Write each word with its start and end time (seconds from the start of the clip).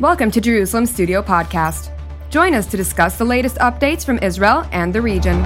Welcome 0.00 0.32
to 0.32 0.40
Jerusalem 0.40 0.86
Studio 0.86 1.22
Podcast. 1.22 1.92
Join 2.28 2.52
us 2.52 2.66
to 2.66 2.76
discuss 2.76 3.16
the 3.16 3.24
latest 3.24 3.58
updates 3.58 4.04
from 4.04 4.18
Israel 4.18 4.66
and 4.72 4.92
the 4.92 5.00
region. 5.00 5.40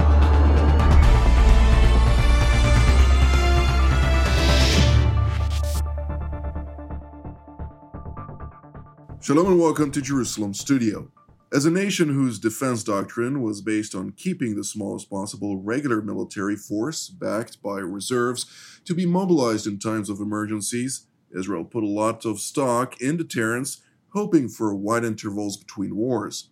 Shalom 9.21 9.51
and 9.51 9.59
welcome 9.59 9.91
to 9.91 10.01
Jerusalem 10.01 10.55
Studio. 10.55 11.11
As 11.53 11.67
a 11.67 11.69
nation 11.69 12.09
whose 12.09 12.39
defense 12.39 12.83
doctrine 12.83 13.43
was 13.43 13.61
based 13.61 13.93
on 13.93 14.13
keeping 14.13 14.55
the 14.55 14.63
smallest 14.63 15.11
possible 15.11 15.61
regular 15.61 16.01
military 16.01 16.55
force, 16.55 17.07
backed 17.07 17.61
by 17.61 17.77
reserves, 17.77 18.47
to 18.85 18.95
be 18.95 19.05
mobilized 19.05 19.67
in 19.67 19.77
times 19.77 20.09
of 20.09 20.19
emergencies, 20.19 21.05
Israel 21.37 21.65
put 21.65 21.83
a 21.83 21.87
lot 21.87 22.25
of 22.25 22.39
stock 22.39 22.99
in 22.99 23.15
deterrence, 23.15 23.83
hoping 24.09 24.49
for 24.49 24.73
wide 24.73 25.05
intervals 25.05 25.57
between 25.57 25.95
wars. 25.95 26.49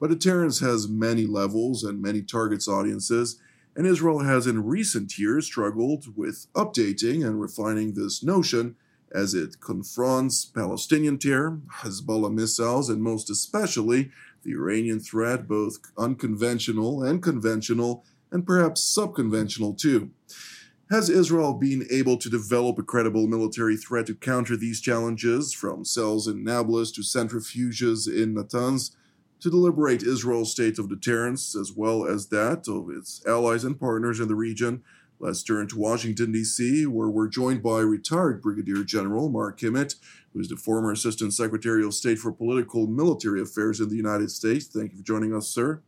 But 0.00 0.10
deterrence 0.10 0.60
has 0.60 0.88
many 0.88 1.26
levels 1.26 1.84
and 1.84 2.00
many 2.00 2.22
targets 2.22 2.66
audiences, 2.66 3.38
and 3.76 3.86
Israel 3.86 4.20
has 4.20 4.46
in 4.46 4.64
recent 4.64 5.18
years 5.18 5.46
struggled 5.46 6.16
with 6.16 6.46
updating 6.54 7.24
and 7.24 7.40
refining 7.40 7.94
this 7.94 8.22
notion 8.22 8.76
as 9.12 9.34
it 9.34 9.60
confronts 9.60 10.44
Palestinian 10.44 11.18
terror, 11.18 11.60
Hezbollah 11.80 12.32
missiles, 12.32 12.88
and 12.88 13.02
most 13.02 13.28
especially 13.28 14.10
the 14.42 14.52
Iranian 14.52 15.00
threat, 15.00 15.46
both 15.46 15.78
unconventional 15.98 17.02
and 17.02 17.22
conventional, 17.22 18.04
and 18.30 18.46
perhaps 18.46 18.96
subconventional 18.96 19.76
too. 19.76 20.10
Has 20.90 21.08
Israel 21.08 21.54
been 21.54 21.86
able 21.88 22.16
to 22.16 22.28
develop 22.28 22.76
a 22.76 22.82
credible 22.82 23.28
military 23.28 23.76
threat 23.76 24.06
to 24.06 24.14
counter 24.16 24.56
these 24.56 24.80
challenges, 24.80 25.54
from 25.54 25.84
cells 25.84 26.26
in 26.26 26.42
Nablus 26.42 26.90
to 26.90 27.02
centrifuges 27.02 28.08
in 28.08 28.34
Natanz, 28.34 28.96
to 29.38 29.48
deliberate 29.48 30.02
Israel's 30.02 30.50
state 30.50 30.80
of 30.80 30.88
deterrence 30.88 31.54
as 31.54 31.72
well 31.72 32.04
as 32.04 32.26
that 32.30 32.66
of 32.66 32.90
its 32.90 33.24
allies 33.24 33.62
and 33.62 33.78
partners 33.78 34.18
in 34.18 34.26
the 34.26 34.34
region? 34.34 34.82
Let's 35.20 35.44
turn 35.44 35.68
to 35.68 35.78
Washington, 35.78 36.32
D.C., 36.32 36.86
where 36.86 37.08
we're 37.08 37.28
joined 37.28 37.62
by 37.62 37.78
retired 37.82 38.42
Brigadier 38.42 38.82
General 38.82 39.28
Mark 39.28 39.60
Kimmitt, 39.60 39.94
who 40.32 40.40
is 40.40 40.48
the 40.48 40.56
former 40.56 40.90
Assistant 40.90 41.32
Secretary 41.34 41.84
of 41.84 41.94
State 41.94 42.18
for 42.18 42.32
Political 42.32 42.86
and 42.86 42.96
Military 42.96 43.40
Affairs 43.40 43.78
in 43.78 43.90
the 43.90 43.96
United 43.96 44.32
States. 44.32 44.66
Thank 44.66 44.90
you 44.90 44.98
for 44.98 45.04
joining 45.04 45.32
us, 45.32 45.46
sir. 45.46 45.82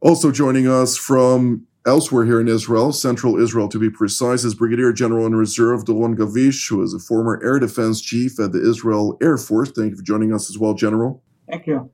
Also 0.00 0.30
joining 0.30 0.68
us 0.68 0.98
from 0.98 1.66
elsewhere 1.88 2.26
here 2.26 2.40
in 2.40 2.48
Israel, 2.48 2.92
central 2.92 3.40
Israel 3.40 3.68
to 3.68 3.78
be 3.78 3.90
precise, 3.90 4.44
is 4.44 4.54
Brigadier 4.54 4.92
General 4.92 5.26
in 5.26 5.34
Reserve 5.34 5.84
Doron 5.84 6.16
Gavish, 6.16 6.68
who 6.68 6.82
is 6.82 6.92
a 6.92 6.98
former 6.98 7.40
Air 7.42 7.58
Defense 7.58 8.00
Chief 8.02 8.38
at 8.38 8.52
the 8.52 8.60
Israel 8.60 9.16
Air 9.22 9.38
Force. 9.38 9.70
Thank 9.70 9.90
you 9.90 9.96
for 9.96 10.02
joining 10.02 10.34
us 10.34 10.50
as 10.50 10.58
well, 10.58 10.74
General. 10.74 11.22
Thank 11.48 11.66
you. 11.66 11.90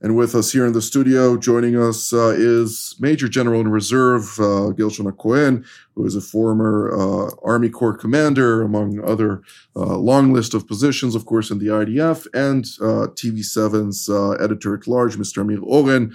And 0.00 0.16
with 0.16 0.34
us 0.34 0.50
here 0.50 0.66
in 0.66 0.72
the 0.72 0.82
studio, 0.82 1.36
joining 1.36 1.80
us 1.80 2.12
uh, 2.12 2.34
is 2.36 2.96
Major 2.98 3.28
General 3.28 3.60
in 3.60 3.68
Reserve 3.68 4.36
uh, 4.40 4.70
Gershon 4.70 5.10
Cohen, 5.12 5.64
who 5.94 6.04
is 6.04 6.16
a 6.16 6.20
former 6.20 6.90
uh, 6.92 7.30
Army 7.44 7.70
Corps 7.70 7.96
commander, 7.96 8.62
among 8.62 8.98
other 9.04 9.42
uh, 9.76 9.96
long 9.96 10.32
list 10.32 10.54
of 10.54 10.66
positions, 10.66 11.14
of 11.14 11.24
course, 11.24 11.52
in 11.52 11.60
the 11.60 11.66
IDF, 11.66 12.26
and 12.34 12.64
uh, 12.80 13.06
TV7's 13.14 14.08
uh, 14.08 14.30
editor 14.44 14.74
at 14.74 14.88
large, 14.88 15.16
Mr. 15.16 15.42
Amir 15.42 15.60
Oren, 15.62 16.12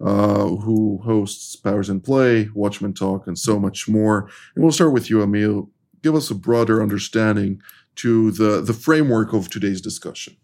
uh, 0.00 0.46
who 0.46 1.00
hosts 1.04 1.56
Powers 1.56 1.90
in 1.90 2.00
Play, 2.00 2.48
Watchmen 2.54 2.94
Talk, 2.94 3.26
and 3.26 3.38
so 3.38 3.58
much 3.58 3.88
more. 3.88 4.28
And 4.54 4.64
we'll 4.64 4.72
start 4.72 4.92
with 4.92 5.10
you, 5.10 5.22
Amir. 5.22 5.64
Give 6.02 6.14
us 6.14 6.30
a 6.30 6.34
broader 6.34 6.82
understanding 6.82 7.60
to 7.96 8.30
the, 8.30 8.60
the 8.60 8.72
framework 8.72 9.32
of 9.32 9.50
today's 9.50 9.80
discussion. 9.80 10.36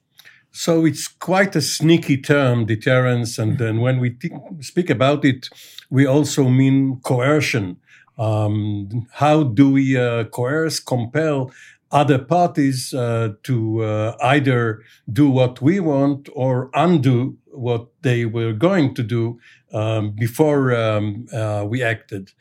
So 0.51 0.85
it's 0.87 1.09
quite 1.09 1.57
a 1.57 1.61
sneaky 1.61 2.17
term, 2.17 2.67
deterrence. 2.67 3.39
And 3.39 3.59
then 3.59 3.81
when 3.81 3.99
we 3.99 4.17
speak 4.61 4.89
about 4.91 5.25
it, 5.25 5.49
we 5.91 6.07
also 6.07 6.49
mean 6.49 7.01
coercion. 7.01 7.77
Um, 8.17 9.09
how 9.13 9.43
do 9.43 9.73
we 9.73 9.97
uh, 9.97 10.25
coerce, 10.25 10.79
compel 10.79 11.51
other 11.95 12.19
parties 12.19 12.93
uh, 12.93 13.29
to 13.45 13.83
uh, 13.83 14.17
either 14.21 14.83
do 15.11 15.31
what 15.31 15.63
we 15.63 15.81
want 15.81 16.29
or 16.35 16.69
undo 16.75 17.39
what 17.47 17.87
they 18.03 18.27
were 18.27 18.53
going 18.53 18.95
to 18.95 19.03
do 19.03 19.39
um, 19.73 20.11
before 20.11 20.75
um, 20.75 21.27
uh, 21.33 21.65
we 21.67 21.83
acted? 21.83 22.33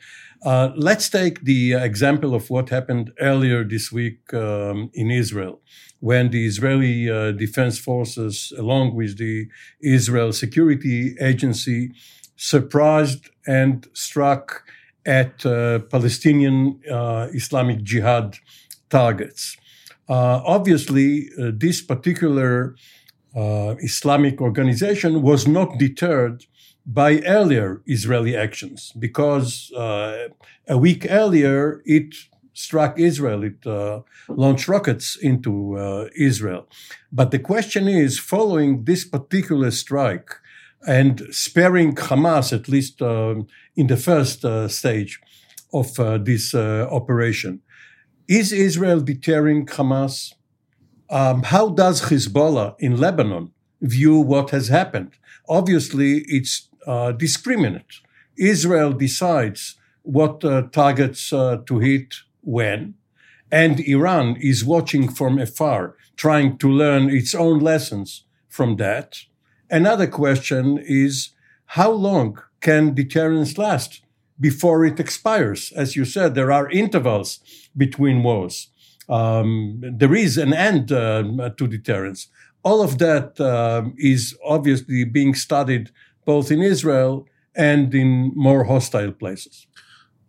Let's 0.44 1.08
take 1.08 1.44
the 1.44 1.72
example 1.72 2.34
of 2.34 2.50
what 2.50 2.68
happened 2.68 3.12
earlier 3.20 3.64
this 3.64 3.90
week 3.90 4.34
um, 4.34 4.90
in 4.92 5.10
Israel 5.10 5.60
when 6.00 6.30
the 6.30 6.44
Israeli 6.44 7.08
uh, 7.08 7.32
Defense 7.32 7.78
Forces, 7.78 8.52
along 8.58 8.94
with 8.94 9.16
the 9.16 9.48
Israel 9.80 10.32
Security 10.34 11.16
Agency, 11.18 11.92
surprised 12.36 13.30
and 13.46 13.88
struck 13.94 14.64
at 15.06 15.46
uh, 15.46 15.78
Palestinian 15.94 16.78
uh, 16.90 17.28
Islamic 17.32 17.82
Jihad 17.82 18.36
targets. 19.00 19.56
Uh, 20.08 20.40
obviously, 20.56 21.08
uh, 21.38 21.50
this 21.64 21.82
particular 21.92 22.76
uh, 23.34 23.74
Islamic 23.90 24.40
organization 24.48 25.12
was 25.30 25.42
not 25.58 25.78
deterred 25.78 26.38
by 26.86 27.10
earlier 27.38 27.68
Israeli 27.96 28.34
actions 28.46 28.92
because 29.06 29.50
a 30.76 30.78
week 30.86 31.06
earlier 31.20 31.82
it 31.96 32.10
struck 32.54 32.98
Israel. 32.98 33.42
It 33.44 33.66
uh, 33.66 34.00
launched 34.28 34.68
rockets 34.68 35.16
into 35.16 35.76
uh, 35.76 36.08
Israel. 36.16 36.62
But 37.12 37.30
the 37.30 37.38
question 37.38 37.88
is, 37.88 38.18
following 38.18 38.84
this 38.84 39.04
particular 39.04 39.70
strike 39.70 40.30
and 40.86 41.22
sparing 41.30 41.94
Hamas, 41.94 42.52
at 42.52 42.68
least 42.68 43.02
uh, 43.02 43.34
in 43.76 43.86
the 43.88 43.96
first 43.96 44.44
uh, 44.44 44.68
stage 44.68 45.20
of 45.72 45.88
this 46.24 46.54
operation, 46.54 47.60
is 48.28 48.52
Israel 48.52 49.00
deterring 49.00 49.66
Hamas? 49.66 50.34
Um, 51.10 51.42
how 51.42 51.68
does 51.68 52.02
Hezbollah 52.08 52.74
in 52.78 52.96
Lebanon 52.96 53.52
view 53.80 54.18
what 54.18 54.50
has 54.50 54.68
happened? 54.68 55.12
Obviously, 55.48 56.24
it's 56.26 56.68
uh, 56.86 57.12
discriminate. 57.12 58.00
Israel 58.36 58.92
decides 58.92 59.76
what 60.02 60.44
uh, 60.44 60.62
targets 60.72 61.32
uh, 61.32 61.58
to 61.66 61.78
hit 61.78 62.14
when, 62.40 62.94
and 63.50 63.80
Iran 63.80 64.36
is 64.40 64.64
watching 64.64 65.08
from 65.08 65.38
afar, 65.38 65.96
trying 66.16 66.58
to 66.58 66.68
learn 66.68 67.10
its 67.10 67.34
own 67.34 67.58
lessons 67.58 68.24
from 68.48 68.76
that. 68.76 69.18
Another 69.70 70.06
question 70.06 70.78
is 70.78 71.30
how 71.66 71.90
long 71.90 72.38
can 72.60 72.94
deterrence 72.94 73.58
last 73.58 74.03
before 74.40 74.84
it 74.84 75.00
expires? 75.00 75.72
As 75.76 75.96
you 75.96 76.04
said, 76.04 76.34
there 76.34 76.52
are 76.52 76.70
intervals 76.70 77.40
between 77.76 78.22
wars. 78.22 78.70
Um, 79.08 79.80
there 79.82 80.14
is 80.14 80.38
an 80.38 80.52
end 80.54 80.90
uh, 80.92 81.50
to 81.56 81.66
deterrence. 81.66 82.28
All 82.62 82.82
of 82.82 82.98
that 82.98 83.38
uh, 83.38 83.90
is 83.98 84.36
obviously 84.44 85.04
being 85.04 85.34
studied 85.34 85.90
both 86.24 86.50
in 86.50 86.62
Israel 86.62 87.26
and 87.54 87.94
in 87.94 88.32
more 88.34 88.64
hostile 88.64 89.12
places. 89.12 89.66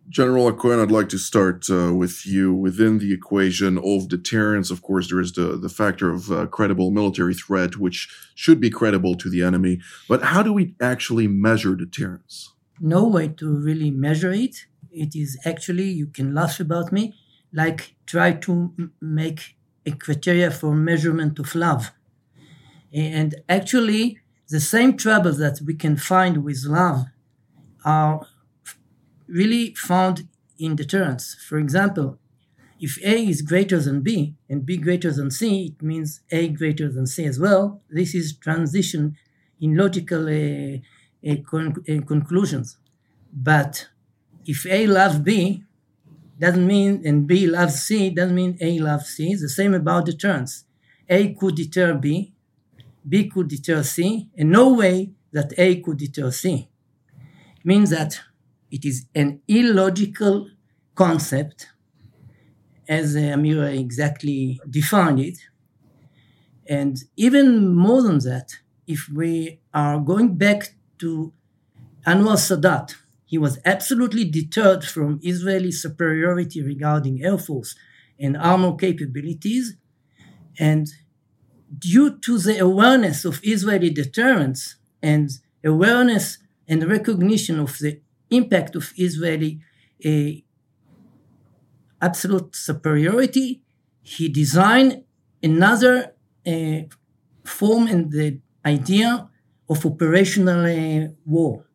General 0.07 0.53
Cohen, 0.53 0.79
I'd 0.79 0.91
like 0.91 1.09
to 1.09 1.17
start 1.17 1.67
uh, 1.69 1.91
with 1.93 2.27
you. 2.27 2.53
Within 2.53 2.99
the 2.99 3.11
equation 3.11 3.79
of 3.79 4.07
deterrence, 4.07 4.69
of 4.69 4.83
course, 4.83 5.09
there 5.09 5.19
is 5.19 5.33
the, 5.33 5.57
the 5.57 5.69
factor 5.69 6.11
of 6.11 6.31
uh, 6.31 6.45
credible 6.45 6.91
military 6.91 7.33
threat, 7.33 7.77
which 7.77 8.07
should 8.35 8.59
be 8.59 8.69
credible 8.69 9.15
to 9.15 9.29
the 9.29 9.41
enemy. 9.41 9.79
But 10.07 10.21
how 10.21 10.43
do 10.43 10.53
we 10.53 10.75
actually 10.79 11.27
measure 11.27 11.75
deterrence? 11.75 12.53
No 12.79 13.05
way 13.07 13.27
to 13.27 13.49
really 13.53 13.91
measure 13.91 14.31
it. 14.31 14.65
It 14.91 15.13
is 15.15 15.37
actually, 15.45 15.89
you 15.91 16.07
can 16.07 16.33
laugh 16.33 16.59
about 16.61 16.91
me, 16.93 17.13
like 17.51 17.95
try 18.05 18.31
to 18.33 18.51
m- 18.79 18.93
make 19.01 19.57
a 19.85 19.91
criteria 19.91 20.51
for 20.51 20.73
measurement 20.73 21.37
of 21.39 21.53
love. 21.55 21.91
And 22.93 23.35
actually, 23.49 24.19
the 24.49 24.59
same 24.59 24.95
troubles 24.97 25.37
that 25.39 25.59
we 25.65 25.73
can 25.75 25.97
find 25.97 26.43
with 26.43 26.63
love 26.65 27.05
are 27.85 28.27
really 29.27 29.73
found 29.75 30.27
in 30.57 30.75
deterrence. 30.75 31.35
For 31.47 31.57
example, 31.57 32.19
if 32.79 32.99
A 33.03 33.27
is 33.27 33.41
greater 33.41 33.79
than 33.79 34.01
B 34.01 34.35
and 34.49 34.65
B 34.65 34.77
greater 34.77 35.11
than 35.11 35.31
C, 35.31 35.67
it 35.77 35.83
means 35.83 36.21
A 36.31 36.49
greater 36.49 36.91
than 36.91 37.07
C 37.07 37.25
as 37.25 37.39
well. 37.39 37.81
This 37.89 38.15
is 38.15 38.37
transition 38.37 39.17
in 39.61 39.75
logical 39.77 40.27
uh, 40.27 40.79
con- 41.43 41.83
conclusions. 42.07 42.77
But 43.33 43.89
if 44.45 44.65
A 44.67 44.87
loves 44.87 45.19
B, 45.19 45.63
doesn't 46.39 46.67
mean, 46.67 47.01
and 47.05 47.27
B 47.27 47.47
loves 47.47 47.81
C, 47.83 48.09
doesn't 48.09 48.35
mean 48.35 48.57
A 48.61 48.79
loves 48.79 49.07
C. 49.09 49.31
It's 49.31 49.41
the 49.41 49.49
same 49.49 49.73
about 49.73 50.05
the 50.05 50.13
deterrence. 50.13 50.65
A 51.09 51.33
could 51.33 51.55
deter 51.55 51.93
B, 51.95 52.33
B 53.07 53.29
could 53.29 53.47
deter 53.49 53.83
C, 53.83 54.29
and 54.37 54.51
no 54.51 54.73
way 54.73 55.11
that 55.33 55.53
A 55.57 55.81
could 55.81 55.97
deter 55.97 56.31
C. 56.31 56.69
It 57.57 57.65
means 57.65 57.89
that 57.91 58.21
it 58.71 58.85
is 58.85 59.05
an 59.15 59.41
illogical 59.47 60.49
concept, 60.95 61.67
as 62.87 63.15
Amira 63.15 63.77
exactly 63.77 64.59
defined 64.69 65.19
it. 65.19 65.37
And 66.67 66.97
even 67.15 67.73
more 67.75 68.01
than 68.01 68.19
that, 68.19 68.57
if 68.87 69.09
we 69.09 69.59
are 69.73 69.99
going 69.99 70.35
back 70.35 70.75
to 70.99 71.33
Anwar 72.05 72.37
Sadat, 72.37 72.95
he 73.25 73.37
was 73.37 73.59
absolutely 73.65 74.25
deterred 74.25 74.83
from 74.83 75.19
Israeli 75.23 75.71
superiority 75.71 76.61
regarding 76.61 77.23
air 77.23 77.37
force 77.37 77.75
and 78.19 78.37
armor 78.37 78.75
capabilities. 78.75 79.75
And 80.59 80.87
due 81.77 82.17
to 82.19 82.37
the 82.37 82.59
awareness 82.59 83.25
of 83.25 83.41
Israeli 83.43 83.89
deterrence 83.89 84.75
and 85.01 85.29
awareness 85.63 86.37
and 86.67 86.87
recognition 86.89 87.59
of 87.59 87.77
the 87.79 87.99
impact 88.29 88.75
of 88.75 88.93
Israeli 88.95 89.59
uh, 90.05 90.41
absolute 92.01 92.55
superiority, 92.55 93.63
he 94.01 94.29
designed 94.29 95.03
another 95.41 96.13
uh, 96.45 96.81
form 97.43 97.87
and 97.87 98.11
the 98.11 98.39
idea 98.65 99.29
of 99.69 99.85
operational 99.85 100.65
uh, 100.65 101.07
war, 101.25 101.65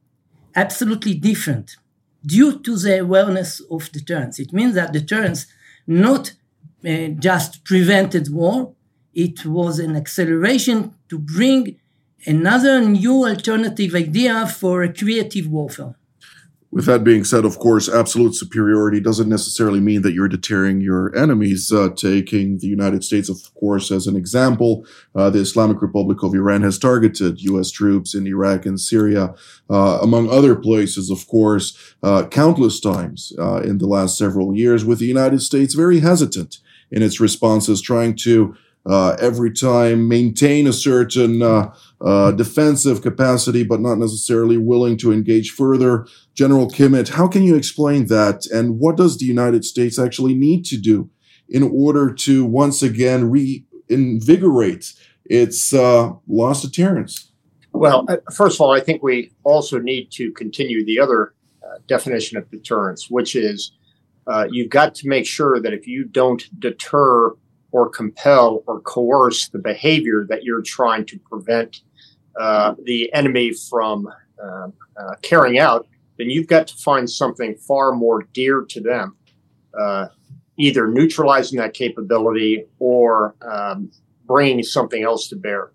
absolutely 0.54 1.14
different, 1.14 1.76
due 2.24 2.58
to 2.60 2.76
the 2.76 3.00
awareness 3.00 3.60
of 3.70 3.90
deterrence. 3.92 4.38
It 4.38 4.52
means 4.52 4.74
that 4.74 4.92
deterrence 4.92 5.46
not 5.86 6.32
uh, 6.86 7.08
just 7.18 7.64
prevented 7.64 8.32
war, 8.32 8.74
it 9.14 9.44
was 9.44 9.78
an 9.78 9.96
acceleration 9.96 10.94
to 11.08 11.18
bring 11.18 11.76
another 12.26 12.80
new 12.80 13.26
alternative 13.26 13.94
idea 13.94 14.46
for 14.46 14.82
a 14.82 14.92
creative 14.92 15.46
warfare. 15.48 15.96
With 16.72 16.84
that 16.84 17.02
being 17.02 17.24
said, 17.24 17.44
of 17.44 17.58
course, 17.58 17.88
absolute 17.88 18.36
superiority 18.36 19.00
doesn't 19.00 19.28
necessarily 19.28 19.80
mean 19.80 20.02
that 20.02 20.12
you're 20.12 20.28
deterring 20.28 20.80
your 20.80 21.14
enemies. 21.16 21.72
Uh, 21.72 21.88
taking 21.88 22.58
the 22.58 22.68
United 22.68 23.02
States, 23.02 23.28
of 23.28 23.52
course, 23.54 23.90
as 23.90 24.06
an 24.06 24.14
example, 24.14 24.86
uh, 25.16 25.30
the 25.30 25.40
Islamic 25.40 25.82
Republic 25.82 26.22
of 26.22 26.32
Iran 26.32 26.62
has 26.62 26.78
targeted 26.78 27.40
U.S. 27.40 27.72
troops 27.72 28.14
in 28.14 28.24
Iraq 28.24 28.66
and 28.66 28.78
Syria, 28.78 29.34
uh, 29.68 29.98
among 30.00 30.30
other 30.30 30.54
places, 30.54 31.10
of 31.10 31.26
course, 31.26 31.76
uh, 32.04 32.26
countless 32.28 32.78
times 32.78 33.32
uh, 33.36 33.62
in 33.62 33.78
the 33.78 33.88
last 33.88 34.16
several 34.16 34.54
years, 34.56 34.84
with 34.84 35.00
the 35.00 35.06
United 35.06 35.42
States 35.42 35.74
very 35.74 35.98
hesitant 35.98 36.58
in 36.92 37.02
its 37.02 37.18
responses, 37.18 37.82
trying 37.82 38.14
to 38.14 38.54
uh, 38.86 39.16
every 39.20 39.52
time 39.52 40.08
maintain 40.08 40.66
a 40.66 40.72
certain 40.72 41.42
uh, 41.42 41.72
uh, 42.00 42.32
defensive 42.32 43.02
capacity, 43.02 43.62
but 43.62 43.80
not 43.80 43.98
necessarily 43.98 44.56
willing 44.56 44.96
to 44.96 45.12
engage 45.12 45.50
further. 45.50 46.06
General 46.34 46.68
Kimmitt, 46.68 47.10
how 47.10 47.28
can 47.28 47.42
you 47.42 47.56
explain 47.56 48.06
that? 48.06 48.46
And 48.46 48.78
what 48.78 48.96
does 48.96 49.18
the 49.18 49.26
United 49.26 49.64
States 49.64 49.98
actually 49.98 50.34
need 50.34 50.64
to 50.66 50.78
do 50.78 51.10
in 51.48 51.62
order 51.62 52.12
to 52.12 52.44
once 52.44 52.82
again 52.82 53.30
reinvigorate 53.30 54.94
its 55.26 55.74
uh, 55.74 56.12
lost 56.26 56.64
deterrence? 56.64 57.32
Well, 57.72 58.06
uh, 58.08 58.16
first 58.32 58.56
of 58.56 58.62
all, 58.62 58.72
I 58.72 58.80
think 58.80 59.02
we 59.02 59.30
also 59.44 59.78
need 59.78 60.10
to 60.12 60.32
continue 60.32 60.84
the 60.84 60.98
other 60.98 61.34
uh, 61.62 61.78
definition 61.86 62.38
of 62.38 62.50
deterrence, 62.50 63.10
which 63.10 63.36
is 63.36 63.72
you've 64.48 64.70
got 64.70 64.94
to 64.94 65.08
make 65.08 65.26
sure 65.26 65.60
that 65.60 65.72
if 65.72 65.86
you 65.86 66.04
don't 66.04 66.48
deter 66.60 67.34
or 67.72 67.88
compel 67.88 68.62
or 68.66 68.80
coerce 68.80 69.48
the 69.48 69.58
behavior 69.58 70.26
that 70.28 70.44
you're 70.44 70.62
trying 70.62 71.04
to 71.06 71.18
prevent 71.18 71.82
uh, 72.38 72.74
the 72.84 73.12
enemy 73.12 73.52
from 73.52 74.08
uh, 74.42 74.68
uh, 74.96 75.14
carrying 75.22 75.58
out, 75.58 75.86
then 76.18 76.30
you've 76.30 76.46
got 76.46 76.66
to 76.68 76.76
find 76.76 77.08
something 77.08 77.54
far 77.56 77.92
more 77.92 78.22
dear 78.32 78.62
to 78.68 78.80
them, 78.80 79.16
uh, 79.78 80.06
either 80.56 80.88
neutralizing 80.88 81.58
that 81.58 81.74
capability 81.74 82.64
or 82.78 83.34
um, 83.42 83.90
bringing 84.26 84.62
something 84.62 85.02
else 85.02 85.28
to 85.28 85.36
bear. 85.36 85.72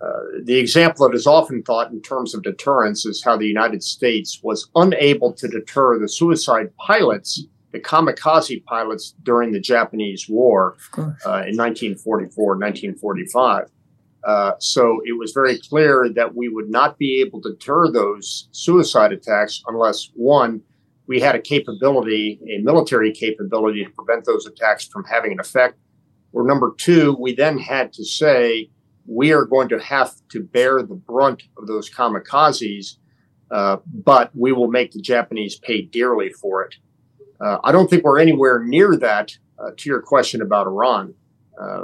Uh, 0.00 0.20
the 0.42 0.58
example 0.58 1.08
that 1.08 1.14
is 1.14 1.26
often 1.26 1.62
thought 1.62 1.90
in 1.90 2.02
terms 2.02 2.34
of 2.34 2.42
deterrence 2.42 3.06
is 3.06 3.22
how 3.22 3.36
the 3.36 3.46
United 3.46 3.82
States 3.82 4.40
was 4.42 4.68
unable 4.74 5.32
to 5.32 5.48
deter 5.48 5.98
the 5.98 6.08
suicide 6.08 6.76
pilots 6.76 7.44
the 7.74 7.80
kamikaze 7.80 8.64
pilots 8.64 9.16
during 9.24 9.50
the 9.50 9.58
Japanese 9.58 10.28
War 10.28 10.76
uh, 11.26 11.42
in 11.42 11.56
1944, 11.58 12.56
1945. 12.56 13.68
Uh, 14.22 14.52
so 14.60 15.00
it 15.04 15.18
was 15.18 15.32
very 15.32 15.58
clear 15.58 16.08
that 16.14 16.36
we 16.36 16.48
would 16.48 16.70
not 16.70 16.96
be 16.98 17.20
able 17.20 17.42
to 17.42 17.50
deter 17.50 17.90
those 17.90 18.48
suicide 18.52 19.12
attacks 19.12 19.60
unless 19.66 20.10
one, 20.14 20.62
we 21.08 21.20
had 21.20 21.34
a 21.34 21.40
capability, 21.40 22.38
a 22.48 22.62
military 22.62 23.12
capability 23.12 23.84
to 23.84 23.90
prevent 23.90 24.24
those 24.24 24.46
attacks 24.46 24.86
from 24.86 25.04
having 25.04 25.32
an 25.32 25.40
effect. 25.40 25.76
Or 26.32 26.46
number 26.46 26.74
two, 26.78 27.16
we 27.20 27.34
then 27.34 27.58
had 27.58 27.92
to 27.94 28.04
say 28.04 28.70
we 29.04 29.32
are 29.32 29.44
going 29.44 29.68
to 29.70 29.80
have 29.80 30.12
to 30.30 30.44
bear 30.44 30.80
the 30.80 30.94
brunt 30.94 31.42
of 31.58 31.66
those 31.66 31.90
kamikazes, 31.90 32.98
uh, 33.50 33.78
but 33.92 34.30
we 34.32 34.52
will 34.52 34.70
make 34.70 34.92
the 34.92 35.02
Japanese 35.02 35.58
pay 35.58 35.82
dearly 35.82 36.30
for 36.30 36.62
it. 36.62 36.76
Uh, 37.44 37.58
I 37.62 37.72
don't 37.72 37.90
think 37.90 38.04
we're 38.04 38.20
anywhere 38.20 38.64
near 38.64 38.96
that 38.96 39.36
uh, 39.58 39.72
to 39.76 39.90
your 39.90 40.00
question 40.00 40.40
about 40.40 40.66
Iran. 40.66 41.14
Uh, 41.60 41.82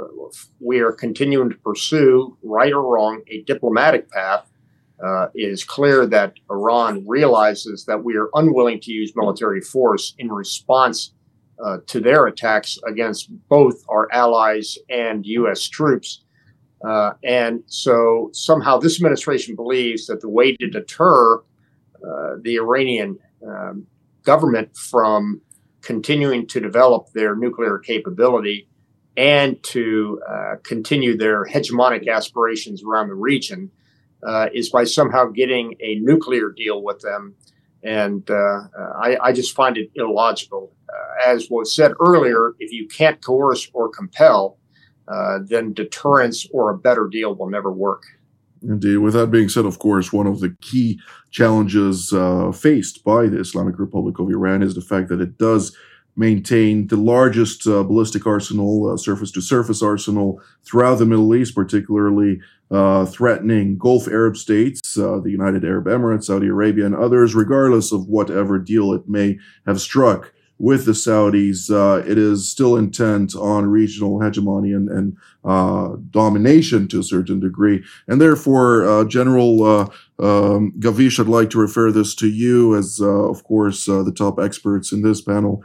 we 0.59 0.79
are 0.79 0.91
continuing 0.91 1.51
to 1.51 1.57
pursue, 1.57 2.35
right 2.41 2.73
or 2.73 2.81
wrong, 2.81 3.21
a 3.27 3.43
diplomatic 3.43 4.09
path. 4.09 4.49
Uh, 5.03 5.27
it 5.35 5.51
is 5.51 5.63
clear 5.63 6.07
that 6.07 6.33
Iran 6.49 7.05
realizes 7.07 7.85
that 7.85 8.03
we 8.03 8.17
are 8.17 8.29
unwilling 8.33 8.79
to 8.81 8.91
use 8.91 9.13
military 9.15 9.61
force 9.61 10.15
in 10.17 10.31
response 10.31 11.13
uh, 11.63 11.77
to 11.85 11.99
their 11.99 12.25
attacks 12.25 12.79
against 12.87 13.29
both 13.47 13.83
our 13.87 14.07
allies 14.11 14.79
and 14.89 15.25
U.S. 15.27 15.67
troops. 15.67 16.23
And 17.23 17.63
so 17.67 18.31
somehow 18.33 18.79
this 18.79 18.97
administration 18.97 19.55
believes 19.55 20.07
that 20.07 20.21
the 20.21 20.29
way 20.29 20.55
to 20.55 20.67
deter 20.67 21.43
the 22.41 22.55
Iranian 22.55 23.19
um, 23.47 23.85
government 24.23 24.75
from 24.75 25.41
continuing 25.81 26.47
to 26.47 26.59
develop 26.59 27.11
their 27.13 27.35
nuclear 27.35 27.79
capability 27.79 28.67
and 29.17 29.61
to 29.63 30.21
uh, 30.29 30.55
continue 30.63 31.17
their 31.17 31.45
hegemonic 31.45 32.07
aspirations 32.07 32.83
around 32.83 33.09
the 33.09 33.15
region 33.15 33.69
uh, 34.25 34.47
is 34.53 34.69
by 34.69 34.83
somehow 34.83 35.25
getting 35.25 35.75
a 35.81 35.95
nuclear 35.95 36.49
deal 36.49 36.81
with 36.81 37.01
them. 37.01 37.35
And 37.83 38.29
uh, 38.29 38.67
I, 39.01 39.17
I, 39.21 39.33
just 39.33 39.55
find 39.55 39.75
it 39.75 39.89
illogical. 39.95 40.71
Uh, 40.87 41.31
as 41.31 41.49
was 41.49 41.75
said 41.75 41.93
earlier, 41.99 42.53
if 42.59 42.71
you 42.71 42.87
can't 42.87 43.19
coerce 43.25 43.69
or 43.73 43.89
compel, 43.89 44.59
uh, 45.07 45.39
then 45.43 45.73
deterrence 45.73 46.47
or 46.53 46.69
a 46.69 46.77
better 46.77 47.07
deal 47.07 47.33
will 47.33 47.49
never 47.49 47.71
work. 47.71 48.03
Indeed. 48.63 48.97
With 48.97 49.13
that 49.13 49.31
being 49.31 49.49
said, 49.49 49.65
of 49.65 49.79
course, 49.79 50.13
one 50.13 50.27
of 50.27 50.39
the 50.39 50.55
key 50.61 50.99
challenges 51.31 52.13
uh, 52.13 52.51
faced 52.51 53.03
by 53.03 53.27
the 53.27 53.39
Islamic 53.39 53.79
Republic 53.79 54.19
of 54.19 54.29
Iran 54.29 54.61
is 54.61 54.75
the 54.75 54.81
fact 54.81 55.09
that 55.09 55.21
it 55.21 55.37
does 55.37 55.75
maintain 56.15 56.87
the 56.87 56.97
largest 56.97 57.65
uh, 57.65 57.83
ballistic 57.83 58.27
arsenal, 58.27 58.97
surface 58.97 59.31
to 59.31 59.41
surface 59.41 59.81
arsenal 59.81 60.41
throughout 60.63 60.95
the 60.95 61.05
Middle 61.05 61.33
East, 61.33 61.55
particularly 61.55 62.39
uh, 62.69 63.05
threatening 63.05 63.77
Gulf 63.77 64.07
Arab 64.07 64.37
states, 64.37 64.97
uh, 64.97 65.19
the 65.19 65.31
United 65.31 65.63
Arab 65.65 65.85
Emirates, 65.85 66.25
Saudi 66.25 66.47
Arabia, 66.47 66.85
and 66.85 66.95
others, 66.95 67.33
regardless 67.33 67.91
of 67.91 68.07
whatever 68.07 68.59
deal 68.59 68.93
it 68.93 69.07
may 69.07 69.39
have 69.65 69.81
struck 69.81 70.33
with 70.61 70.85
the 70.85 70.91
Saudis, 70.91 71.71
uh, 71.71 72.07
it 72.07 72.19
is 72.19 72.47
still 72.47 72.77
intent 72.77 73.35
on 73.35 73.65
regional 73.65 74.21
hegemony 74.21 74.73
and, 74.73 74.89
and 74.89 75.17
uh, 75.43 75.95
domination 76.11 76.87
to 76.89 76.99
a 76.99 77.03
certain 77.03 77.39
degree. 77.39 77.83
And 78.07 78.21
therefore, 78.21 78.87
uh, 78.87 79.05
General 79.05 79.63
uh, 79.63 79.81
um, 80.19 80.71
Gavish, 80.79 81.19
I'd 81.19 81.27
like 81.27 81.49
to 81.49 81.59
refer 81.59 81.91
this 81.91 82.13
to 82.15 82.27
you 82.27 82.75
as, 82.75 82.99
uh, 83.01 83.07
of 83.07 83.43
course, 83.43 83.89
uh, 83.89 84.03
the 84.03 84.11
top 84.11 84.39
experts 84.39 84.91
in 84.91 85.01
this 85.01 85.19
panel 85.19 85.63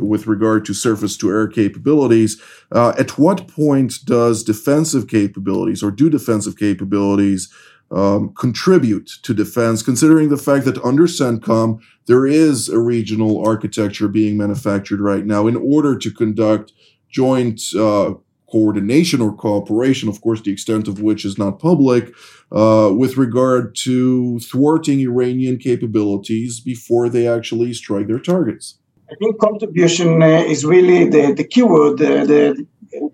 with 0.00 0.28
regard 0.28 0.64
to 0.64 0.72
surface 0.72 1.16
to 1.16 1.28
air 1.28 1.48
capabilities. 1.48 2.40
at 2.72 3.18
what 3.18 3.48
point 3.48 3.94
does 4.04 4.44
defensive 4.44 5.08
capabilities 5.08 5.82
or 5.82 5.90
do 5.90 6.08
defensive 6.08 6.56
capabilities 6.56 7.52
um, 7.90 8.32
contribute 8.34 9.10
to 9.22 9.34
defense, 9.34 9.82
considering 9.82 10.28
the 10.28 10.36
fact 10.36 10.64
that 10.66 10.82
under 10.84 11.04
CENTCOM, 11.04 11.80
there 12.06 12.26
is 12.26 12.68
a 12.68 12.78
regional 12.78 13.44
architecture 13.46 14.08
being 14.08 14.36
manufactured 14.36 15.00
right 15.00 15.24
now 15.24 15.46
in 15.46 15.56
order 15.56 15.96
to 15.96 16.10
conduct 16.10 16.72
joint 17.10 17.60
uh, 17.78 18.14
coordination 18.50 19.20
or 19.20 19.34
cooperation, 19.34 20.08
of 20.08 20.20
course, 20.20 20.40
the 20.40 20.52
extent 20.52 20.88
of 20.88 21.00
which 21.00 21.24
is 21.24 21.38
not 21.38 21.58
public, 21.58 22.12
uh, 22.50 22.90
with 22.96 23.16
regard 23.16 23.74
to 23.74 24.38
thwarting 24.40 25.00
Iranian 25.00 25.58
capabilities 25.58 26.60
before 26.60 27.08
they 27.08 27.28
actually 27.28 27.72
strike 27.74 28.06
their 28.06 28.18
targets. 28.18 28.78
I 29.10 29.14
think 29.16 29.38
contribution 29.38 30.22
uh, 30.22 30.44
is 30.46 30.64
really 30.64 31.08
the, 31.08 31.32
the 31.32 31.44
keyword, 31.44 32.00
uh, 32.00 32.24
the, 32.24 32.66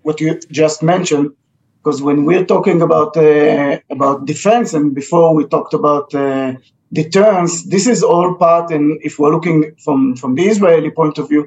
what 0.02 0.20
you 0.20 0.38
just 0.50 0.82
mentioned 0.82 1.30
because 1.84 2.00
when 2.00 2.24
we're 2.24 2.46
talking 2.46 2.80
about 2.80 3.14
uh, 3.16 3.78
about 3.90 4.24
defense 4.24 4.72
and 4.72 4.94
before 4.94 5.34
we 5.34 5.46
talked 5.46 5.74
about 5.74 6.14
uh, 6.14 6.52
deterrence 6.92 7.64
this 7.64 7.86
is 7.86 8.02
all 8.02 8.34
part 8.36 8.70
and 8.70 8.98
if 9.02 9.18
we're 9.18 9.34
looking 9.36 9.74
from 9.84 10.16
from 10.16 10.34
the 10.34 10.44
israeli 10.44 10.90
point 10.90 11.18
of 11.18 11.28
view 11.28 11.46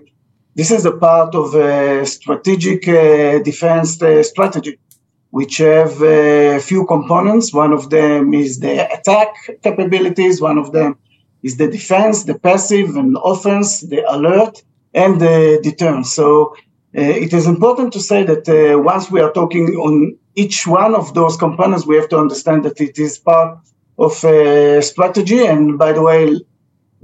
this 0.56 0.70
is 0.72 0.86
a 0.86 0.92
part 0.92 1.34
of 1.36 1.56
a 1.56 2.06
strategic 2.06 2.88
uh, 2.88 3.40
defense 3.40 4.02
uh, 4.02 4.22
strategy 4.24 4.78
which 5.32 5.58
have 5.58 6.02
a 6.02 6.60
few 6.60 6.86
components. 6.86 7.54
One 7.54 7.74
of 7.74 7.90
them 7.90 8.34
is 8.34 8.60
the 8.60 8.92
attack 8.98 9.30
capabilities, 9.62 10.42
one 10.42 10.58
of 10.58 10.72
them 10.72 10.98
is 11.44 11.58
the 11.58 11.68
defense, 11.68 12.24
the 12.24 12.40
passive 12.40 12.96
and 12.96 13.18
offense, 13.24 13.82
the 13.82 14.02
alert, 14.12 14.64
and 14.94 15.20
the 15.20 15.60
deterrence. 15.62 16.12
So 16.14 16.56
uh, 16.98 17.02
it 17.26 17.34
is 17.34 17.46
important 17.46 17.94
to 17.94 18.00
say 18.00 18.24
that 18.24 18.48
uh, 18.50 18.80
once 18.80 19.12
we 19.12 19.20
are 19.22 19.32
talking 19.32 19.68
on 19.76 20.18
each 20.38 20.68
one 20.68 20.94
of 20.94 21.16
those 21.16 21.36
components, 21.36 21.86
we 21.88 21.96
have 21.96 22.10
to 22.10 22.18
understand 22.18 22.64
that 22.64 22.80
it 22.80 22.98
is 23.00 23.18
part 23.18 23.58
of 23.98 24.24
a 24.24 24.82
strategy. 24.82 25.44
And 25.46 25.78
by 25.80 25.92
the 25.94 26.04
way, 26.04 26.40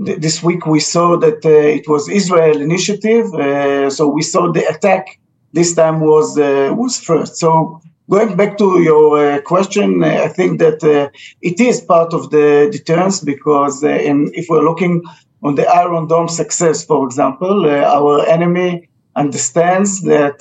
th- 0.06 0.20
this 0.26 0.44
week 0.44 0.68
we 0.68 0.80
saw 0.80 1.18
that 1.18 1.44
uh, 1.44 1.50
it 1.50 1.86
was 1.88 2.08
Israel 2.08 2.62
initiative. 2.62 3.26
Uh, 3.34 3.90
so 3.90 4.08
we 4.08 4.22
saw 4.22 4.52
the 4.52 4.66
attack 4.74 5.20
this 5.52 5.74
time 5.74 6.00
was 6.00 6.38
uh, 6.38 6.74
was 6.76 7.00
first. 7.00 7.38
So 7.38 7.82
going 8.10 8.36
back 8.36 8.58
to 8.60 8.82
your 8.82 9.08
uh, 9.18 9.42
question, 9.42 10.04
uh, 10.04 10.08
I 10.26 10.28
think 10.28 10.60
that 10.60 10.84
uh, 10.84 11.10
it 11.42 11.60
is 11.60 11.82
part 11.82 12.14
of 12.14 12.30
the 12.30 12.70
deterrence 12.72 13.20
because 13.20 13.84
in, 13.84 14.32
if 14.34 14.46
we're 14.50 14.68
looking 14.70 15.04
on 15.42 15.56
the 15.56 15.68
Iron 15.68 16.08
Dome 16.08 16.30
success, 16.30 16.86
for 16.86 17.06
example, 17.06 17.66
our 17.66 18.26
enemy 18.28 18.90
understands 19.16 20.02
that 20.02 20.40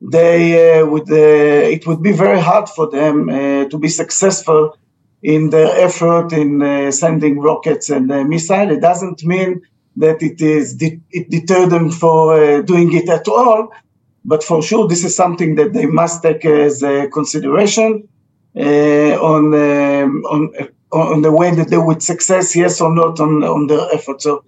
they 0.00 0.82
would 0.82 1.10
it 1.10 1.86
would 1.86 2.02
be 2.02 2.12
very 2.12 2.40
hard 2.40 2.68
for 2.68 2.88
them 2.90 3.26
to 3.70 3.78
be 3.78 3.88
successful 3.88 4.76
in 5.22 5.50
their 5.50 5.68
effort 5.84 6.32
in 6.32 6.62
uh, 6.62 6.90
sending 6.90 7.38
rockets 7.40 7.90
and 7.90 8.10
uh, 8.10 8.24
missiles. 8.24 8.72
It 8.72 8.80
doesn't 8.80 9.24
mean 9.24 9.60
that 9.96 10.22
it 10.22 10.40
is 10.40 10.74
de- 10.74 11.00
it 11.10 11.28
deter 11.30 11.66
them 11.66 11.90
for 11.90 12.34
uh, 12.34 12.62
doing 12.62 12.92
it 12.94 13.08
at 13.08 13.26
all, 13.26 13.72
but 14.24 14.44
for 14.44 14.62
sure, 14.62 14.86
this 14.86 15.04
is 15.04 15.16
something 15.16 15.56
that 15.56 15.72
they 15.72 15.86
must 15.86 16.22
take 16.22 16.44
as 16.44 16.82
a 16.82 17.08
consideration 17.08 18.08
uh, 18.56 18.60
on 19.20 19.54
um, 19.54 20.24
on 20.30 20.52
on 20.92 21.22
the 21.22 21.32
way 21.32 21.54
that 21.54 21.68
they 21.68 21.78
would 21.78 22.02
success, 22.02 22.54
yes 22.54 22.80
or 22.80 22.94
not, 22.94 23.18
on 23.18 23.42
on 23.42 23.66
their 23.66 23.88
effort. 23.92 24.22
So 24.22 24.44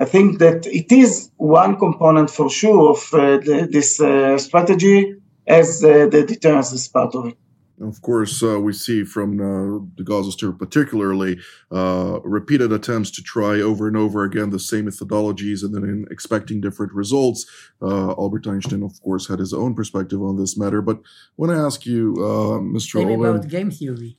I 0.00 0.04
think 0.04 0.38
that 0.38 0.66
it 0.66 0.92
is 0.92 1.30
one 1.36 1.76
component 1.76 2.30
for 2.30 2.48
sure 2.48 2.90
of 2.90 2.98
uh, 3.12 3.38
the, 3.38 3.68
this 3.70 4.00
uh, 4.00 4.38
strategy 4.38 5.14
as 5.46 5.82
uh, 5.82 6.06
the 6.06 6.24
deterrence 6.24 6.72
is 6.72 6.86
part 6.88 7.14
of 7.14 7.26
it. 7.26 7.36
Of 7.80 8.02
course, 8.02 8.42
uh, 8.42 8.60
we 8.60 8.72
see 8.72 9.04
from 9.04 9.38
uh, 9.38 9.86
the 9.96 10.02
Gaza 10.02 10.32
Strip, 10.32 10.58
particularly, 10.58 11.38
uh, 11.70 12.18
repeated 12.24 12.72
attempts 12.72 13.10
to 13.12 13.22
try 13.22 13.60
over 13.60 13.86
and 13.86 13.96
over 13.96 14.24
again 14.24 14.50
the 14.50 14.58
same 14.58 14.86
methodologies 14.86 15.62
and 15.62 15.74
then 15.74 16.04
expecting 16.10 16.60
different 16.60 16.92
results. 16.92 17.46
Uh, 17.80 18.10
Albert 18.10 18.48
Einstein, 18.48 18.82
of 18.82 19.00
course, 19.00 19.28
had 19.28 19.38
his 19.38 19.54
own 19.54 19.74
perspective 19.74 20.20
on 20.20 20.36
this 20.36 20.58
matter. 20.58 20.82
But 20.82 21.00
when 21.36 21.50
I 21.50 21.54
ask 21.54 21.86
you, 21.86 22.14
uh, 22.18 22.58
Mr. 22.60 22.94
Same 22.94 23.10
Oren, 23.10 23.36
about 23.36 23.48
game 23.48 23.70
theory. 23.70 24.16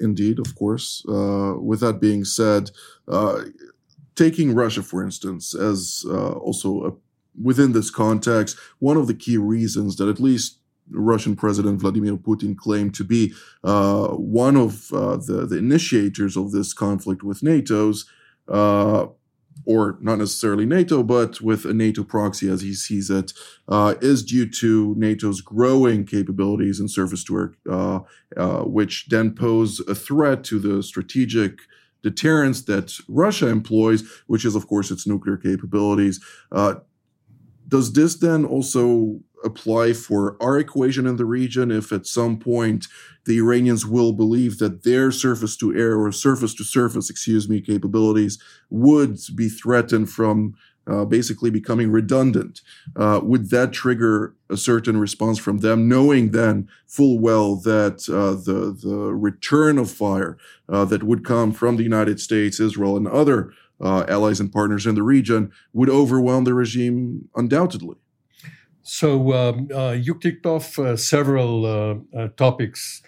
indeed, 0.00 0.38
of 0.38 0.54
course. 0.54 1.04
Uh, 1.06 1.54
with 1.58 1.80
that 1.80 2.00
being 2.00 2.24
said, 2.24 2.70
taking 4.14 4.54
Russia, 4.54 4.82
for 4.82 5.02
instance, 5.02 5.54
as 5.54 6.04
also 6.08 6.84
a, 6.84 6.92
within 7.40 7.72
this 7.72 7.90
context, 7.90 8.56
one 8.78 8.96
of 8.96 9.06
the 9.06 9.14
key 9.14 9.36
reasons 9.36 9.96
that 9.96 10.08
at 10.08 10.20
least 10.20 10.58
Russian 10.90 11.36
President 11.36 11.80
Vladimir 11.80 12.16
Putin 12.16 12.56
claimed 12.56 12.94
to 12.94 13.04
be 13.04 13.32
uh, 13.62 14.08
one 14.08 14.56
of 14.56 14.92
uh, 14.92 15.16
the, 15.16 15.46
the 15.46 15.58
initiators 15.58 16.36
of 16.36 16.52
this 16.52 16.72
conflict 16.74 17.22
with 17.22 17.42
NATO's, 17.42 18.06
uh, 18.48 19.06
or 19.66 19.96
not 20.00 20.18
necessarily 20.18 20.66
NATO, 20.66 21.02
but 21.02 21.40
with 21.40 21.64
a 21.64 21.72
NATO 21.72 22.04
proxy 22.04 22.50
as 22.50 22.60
he 22.60 22.74
sees 22.74 23.08
it, 23.08 23.32
uh, 23.68 23.94
is 24.02 24.22
due 24.22 24.48
to 24.50 24.94
NATO's 24.98 25.40
growing 25.40 26.04
capabilities 26.04 26.80
in 26.80 26.88
surface 26.88 27.24
to 27.24 27.36
air, 27.38 27.54
uh, 27.70 28.00
uh, 28.36 28.64
which 28.64 29.06
then 29.08 29.34
pose 29.34 29.80
a 29.88 29.94
threat 29.94 30.44
to 30.44 30.58
the 30.58 30.82
strategic 30.82 31.60
deterrence 32.04 32.62
that 32.62 32.94
Russia 33.08 33.48
employs, 33.48 34.04
which 34.26 34.44
is, 34.44 34.54
of 34.54 34.68
course, 34.68 34.92
its 34.92 35.06
nuclear 35.06 35.38
capabilities. 35.38 36.20
Uh, 36.52 36.74
does 37.66 37.94
this 37.94 38.14
then 38.16 38.44
also 38.44 39.20
apply 39.42 39.94
for 39.94 40.36
our 40.40 40.58
equation 40.58 41.06
in 41.06 41.16
the 41.16 41.24
region 41.24 41.70
if 41.70 41.92
at 41.92 42.06
some 42.06 42.38
point 42.38 42.86
the 43.26 43.38
Iranians 43.38 43.86
will 43.86 44.12
believe 44.12 44.58
that 44.58 44.84
their 44.84 45.10
surface 45.10 45.56
to 45.56 45.74
air 45.74 45.98
or 45.98 46.12
surface 46.12 46.54
to 46.54 46.64
surface, 46.64 47.10
excuse 47.10 47.48
me, 47.48 47.60
capabilities 47.60 48.38
would 48.70 49.18
be 49.34 49.48
threatened 49.48 50.10
from 50.10 50.54
uh, 50.86 51.04
basically 51.04 51.50
becoming 51.50 51.90
redundant. 51.90 52.60
Uh, 52.96 53.20
would 53.22 53.50
that 53.50 53.72
trigger 53.72 54.34
a 54.50 54.56
certain 54.56 54.98
response 54.98 55.38
from 55.38 55.58
them, 55.58 55.88
knowing 55.88 56.30
then 56.30 56.68
full 56.86 57.18
well 57.18 57.56
that 57.56 58.08
uh, 58.08 58.34
the 58.34 58.72
the 58.72 58.96
return 59.14 59.78
of 59.78 59.90
fire 59.90 60.36
uh, 60.68 60.84
that 60.84 61.02
would 61.02 61.24
come 61.24 61.52
from 61.52 61.76
the 61.76 61.82
United 61.82 62.20
States, 62.20 62.60
Israel, 62.60 62.96
and 62.96 63.08
other 63.08 63.52
uh, 63.80 64.04
allies 64.08 64.40
and 64.40 64.52
partners 64.52 64.86
in 64.86 64.94
the 64.94 65.02
region 65.02 65.50
would 65.72 65.90
overwhelm 65.90 66.44
the 66.44 66.54
regime 66.54 67.28
undoubtedly? 67.34 67.96
So 68.82 69.32
um, 69.32 69.68
uh, 69.74 69.92
you 69.92 70.14
kicked 70.14 70.44
off 70.44 70.78
several 70.96 72.04
topics. 72.36 73.02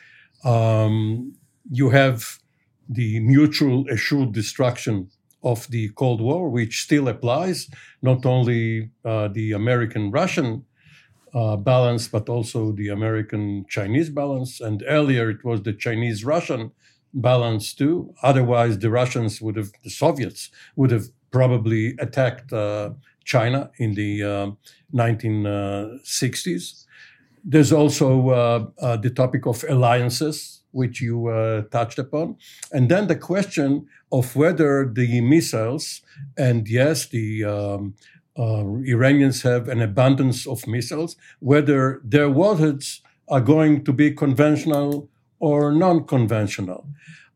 Um, 0.45 1.35
you 1.71 1.91
have 1.91 2.39
the 2.89 3.21
mutual 3.21 3.85
assured 3.91 4.33
destruction 4.33 5.11
of 5.53 5.69
the 5.69 5.89
Cold 5.91 6.21
War, 6.21 6.49
which 6.49 6.83
still 6.83 7.09
applies, 7.09 7.69
not 8.03 8.27
only 8.27 8.91
uh, 9.05 9.29
the 9.29 9.53
American 9.53 10.11
Russian 10.11 10.65
uh, 11.35 11.57
balance, 11.57 12.09
but 12.09 12.29
also 12.29 12.73
the 12.73 12.89
American 12.89 13.67
Chinese 13.69 14.11
balance. 14.11 14.61
And 14.61 14.83
earlier 14.89 15.31
it 15.31 15.45
was 15.45 15.63
the 15.63 15.73
Chinese 15.73 16.25
Russian 16.25 16.73
balance 17.13 17.75
too. 17.75 18.15
Otherwise, 18.23 18.79
the 18.79 18.91
Russians 18.91 19.41
would 19.41 19.57
have, 19.57 19.71
the 19.85 19.91
Soviets 19.91 20.51
would 20.77 20.91
have 20.91 21.07
probably 21.31 21.95
attacked 21.99 22.53
China 23.27 23.71
in 23.79 23.95
the 23.95 24.23
uh, 24.23 24.51
1960s. 24.95 26.85
There's 27.45 27.73
also 27.73 28.31
uh, 28.31 28.67
uh, 28.81 28.97
the 28.97 29.11
topic 29.11 29.47
of 29.47 29.65
alliances, 29.69 30.56
which 30.77 31.01
you 31.01 31.29
uh, 31.29 31.63
touched 31.77 31.99
upon. 31.99 32.37
And 32.71 32.89
then 32.91 33.07
the 33.07 33.17
question 33.17 33.87
of 34.13 34.37
whether 34.37 34.73
the 35.01 35.21
missiles, 35.23 36.03
and 36.37 36.69
yes, 36.69 37.07
the 37.07 37.45
um, 37.45 37.95
uh, 38.39 38.65
Iranians 38.95 39.43
have 39.43 39.69
an 39.69 39.81
abundance 39.81 40.47
of 40.47 40.67
missiles, 40.67 41.17
whether 41.41 42.01
their 42.05 42.29
warheads 42.31 43.01
are 43.29 43.41
going 43.41 43.85
to 43.85 43.93
be 43.93 44.11
conventional 44.13 45.09
or 45.41 45.73
non 45.73 46.05
conventional. 46.05 46.87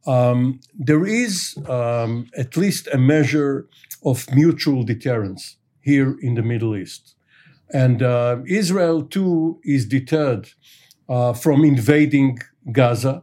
Um, 0.06 0.60
there 0.74 1.06
is 1.06 1.56
um, 1.68 2.26
at 2.36 2.56
least 2.56 2.88
a 2.92 2.98
measure 2.98 3.66
of 4.04 4.16
mutual 4.34 4.82
deterrence 4.84 5.56
here 5.80 6.16
in 6.20 6.34
the 6.34 6.42
Middle 6.42 6.76
East. 6.76 7.14
And 7.72 8.02
uh, 8.02 8.38
Israel, 8.46 9.02
too, 9.02 9.60
is 9.64 9.86
deterred 9.86 10.50
uh, 11.08 11.32
from 11.32 11.64
invading 11.64 12.38
Gaza 12.72 13.22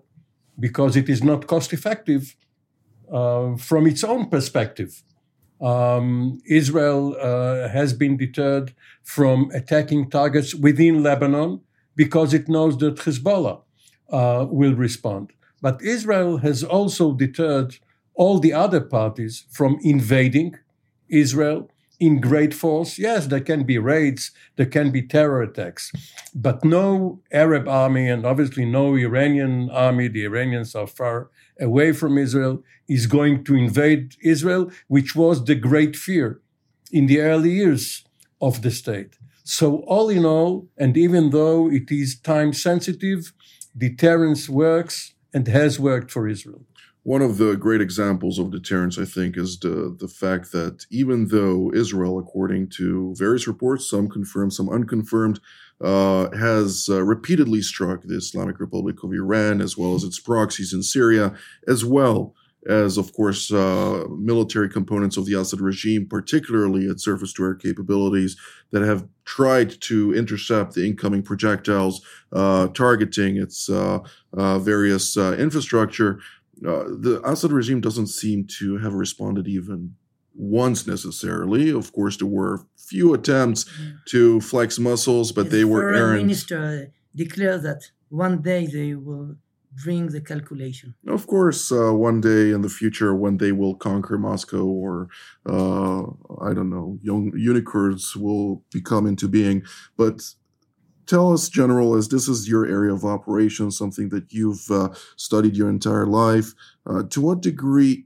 because 0.60 0.96
it 0.96 1.10
is 1.10 1.24
not 1.24 1.48
cost 1.48 1.74
effective 1.74 2.36
uh, 3.12 3.56
from 3.56 3.88
its 3.88 4.04
own 4.04 4.30
perspective. 4.30 5.04
Um, 5.62 6.40
Israel 6.46 7.16
uh, 7.20 7.68
has 7.70 7.94
been 7.94 8.18
deterred 8.18 8.74
from 9.04 9.50
attacking 9.54 10.10
targets 10.10 10.54
within 10.54 11.02
Lebanon 11.02 11.62
because 11.96 12.34
it 12.34 12.48
knows 12.48 12.78
that 12.78 12.98
Hezbollah 12.98 13.62
uh, 14.12 14.46
will 14.50 14.76
respond. 14.76 15.34
But 15.62 15.82
Israel 15.82 16.38
has 16.38 16.64
also 16.64 17.14
deterred 17.14 17.78
all 18.14 18.40
the 18.40 18.54
other 18.54 18.82
parties 18.82 19.46
from 19.52 19.80
invading 19.82 20.56
Israel 21.10 21.70
in 22.00 22.22
great 22.22 22.54
force. 22.54 22.98
Yes, 22.98 23.28
there 23.28 23.42
can 23.42 23.64
be 23.64 23.78
raids, 23.78 24.32
there 24.56 24.66
can 24.66 24.92
be 24.92 25.02
terror 25.02 25.42
attacks, 25.42 25.92
but 26.34 26.64
no 26.64 27.22
Arab 27.32 27.68
army 27.68 28.08
and 28.08 28.26
obviously 28.26 28.66
no 28.66 28.96
Iranian 28.96 29.70
army, 29.72 30.08
the 30.08 30.26
Iranians 30.26 30.76
are 30.76 30.88
far 30.88 31.30
away 31.60 31.92
from 31.92 32.18
Israel, 32.18 32.64
is 32.88 33.08
going 33.08 33.44
to 33.46 33.56
invade 33.56 34.16
Israel, 34.22 34.72
which 34.88 35.16
was 35.16 35.44
the 35.44 35.56
great 35.56 35.96
fear 35.96 36.42
in 36.92 37.08
the 37.08 37.20
early 37.20 37.52
years 37.52 38.06
of 38.40 38.62
the 38.62 38.72
state. 38.72 39.18
So, 39.44 39.78
all 39.88 40.10
in 40.10 40.26
all, 40.26 40.68
and 40.78 40.98
even 40.98 41.30
though 41.30 41.70
it 41.72 41.90
is 41.90 42.20
time 42.20 42.52
sensitive, 42.54 43.34
deterrence 43.78 44.50
works 44.50 45.14
and 45.34 45.48
has 45.48 45.80
worked 45.80 46.12
for 46.12 46.28
Israel. 46.28 46.64
One 47.08 47.22
of 47.22 47.38
the 47.38 47.56
great 47.56 47.80
examples 47.80 48.38
of 48.38 48.52
deterrence, 48.52 49.00
I 49.00 49.06
think, 49.06 49.38
is 49.38 49.58
the, 49.60 49.96
the 49.98 50.10
fact 50.10 50.52
that 50.52 50.86
even 50.92 51.30
though 51.30 51.72
Israel, 51.74 52.20
according 52.20 52.68
to 52.72 53.16
various 53.18 53.48
reports, 53.48 53.90
some 53.90 54.10
confirmed, 54.10 54.52
some 54.52 54.68
unconfirmed, 54.68 55.40
uh, 55.80 56.30
has 56.32 56.90
uh, 56.92 57.02
repeatedly 57.02 57.62
struck 57.62 58.04
the 58.04 58.18
Islamic 58.18 58.60
Republic 58.60 59.04
of 59.04 59.14
Iran 59.14 59.62
as 59.62 59.78
well 59.78 59.96
as 59.96 60.04
its 60.04 60.20
proxies 60.20 60.74
in 60.74 60.84
Syria, 60.84 61.34
as 61.66 61.86
well 61.86 62.36
as, 62.68 62.98
of 62.98 63.14
course, 63.14 63.52
uh, 63.54 64.04
military 64.10 64.70
components 64.70 65.16
of 65.16 65.26
the 65.26 65.40
Assad 65.40 65.62
regime, 65.62 66.08
particularly 66.08 66.86
its 66.86 67.06
surface 67.06 67.32
to 67.34 67.44
air 67.44 67.56
capabilities, 67.56 68.36
that 68.72 68.82
have 68.82 69.08
tried 69.24 69.80
to 69.82 70.14
intercept 70.14 70.74
the 70.74 70.86
incoming 70.86 71.24
projectiles, 71.24 72.02
uh, 72.34 72.68
targeting 72.68 73.38
its 73.38 73.70
uh, 73.70 74.00
uh 74.34 74.60
various 74.60 75.16
uh, 75.16 75.36
infrastructure. 75.40 76.20
Uh, 76.66 76.84
the 77.00 77.22
Assad 77.24 77.52
regime 77.52 77.82
doesn't 77.82 78.08
seem 78.08 78.48
to 78.60 78.78
have 78.78 78.94
responded 78.94 79.48
even 79.48 79.96
once 80.34 80.88
necessarily. 80.88 81.72
Of 81.72 81.94
course, 81.94 82.18
there 82.18 82.28
were 82.28 82.66
few 82.78 83.14
attempts 83.14 83.66
to 84.10 84.40
flex 84.42 84.80
muscles, 84.80 85.32
but 85.32 85.50
the 85.50 85.58
they 85.58 85.66
were 85.66 85.94
errant. 85.94 86.24
minister 86.24 86.92
declared 87.16 87.64
that 87.64 87.82
one 88.10 88.42
day 88.42 88.68
they 88.68 88.94
will 88.96 89.36
bring 89.84 90.08
the 90.08 90.22
calculation. 90.22 90.96
Of 91.08 91.28
course, 91.28 91.72
uh, 91.72 91.94
one 91.94 92.22
day 92.22 92.52
in 92.52 92.62
the 92.62 92.70
future, 92.70 93.14
when 93.14 93.38
they 93.38 93.52
will 93.52 93.76
conquer 93.76 94.18
Moscow, 94.18 94.64
or 94.64 95.10
uh, 95.46 96.02
I 96.42 96.54
don't 96.54 96.70
know, 96.70 96.98
young 97.02 97.32
unicorns 97.36 98.16
will 98.16 98.64
become 98.72 99.06
into 99.06 99.28
being. 99.28 99.64
But 99.96 100.22
tell 101.08 101.34
us, 101.34 101.50
General, 101.50 101.96
as 101.96 102.10
this 102.10 102.28
is 102.28 102.48
your 102.48 102.66
area 102.66 102.94
of 102.94 103.06
operation, 103.06 103.72
something 103.72 104.10
that 104.10 104.32
you've 104.32 104.70
uh, 104.70 104.90
studied 105.16 105.56
your 105.56 105.70
entire 105.70 106.06
life, 106.06 106.54
uh, 106.86 107.04
to 107.10 107.22
what 107.22 107.42
degree 107.42 108.06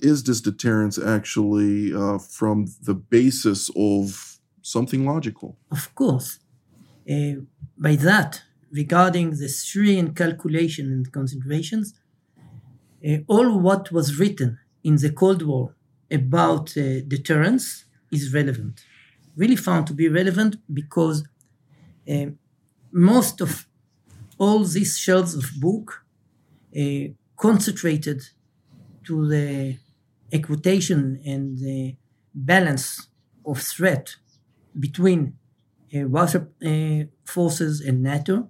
is 0.00 0.22
this 0.22 0.40
deterrence 0.40 0.98
actually 0.98 1.92
uh, 1.94 2.18
from 2.18 2.66
the 2.82 2.94
basis 2.94 3.70
of 3.76 4.38
something 4.62 5.04
logical? 5.04 5.58
Of 5.70 5.94
course. 5.94 6.38
Uh, 7.10 7.42
by 7.76 7.96
that, 7.96 8.42
regarding 8.70 9.30
the 9.30 9.48
Syrian 9.48 10.14
calculation 10.14 10.86
and 10.92 11.12
considerations, 11.12 11.94
uh, 13.06 13.18
all 13.26 13.58
what 13.58 13.90
was 13.92 14.18
written 14.18 14.58
in 14.84 14.96
the 14.96 15.10
Cold 15.10 15.42
War 15.42 15.74
about 16.10 16.76
uh, 16.76 17.00
deterrence 17.06 17.84
is 18.10 18.32
relevant. 18.32 18.84
Really 19.36 19.56
found 19.56 19.86
to 19.86 19.94
be 19.94 20.08
relevant 20.08 20.56
because 20.72 21.24
uh, 22.10 22.26
most 22.92 23.40
of 23.40 23.66
all 24.38 24.64
these 24.64 24.98
shelves 24.98 25.34
of 25.34 25.44
book 25.60 26.04
uh, 26.76 27.08
concentrated 27.36 28.22
to 29.04 29.28
the 29.28 29.76
equitation 30.32 31.20
and 31.24 31.58
the 31.58 31.96
balance 32.34 33.08
of 33.44 33.60
threat 33.60 34.16
between 34.78 35.34
uh, 35.94 36.04
Russia 36.04 36.46
uh, 36.64 37.04
forces 37.24 37.80
and 37.80 38.02
NATO 38.02 38.48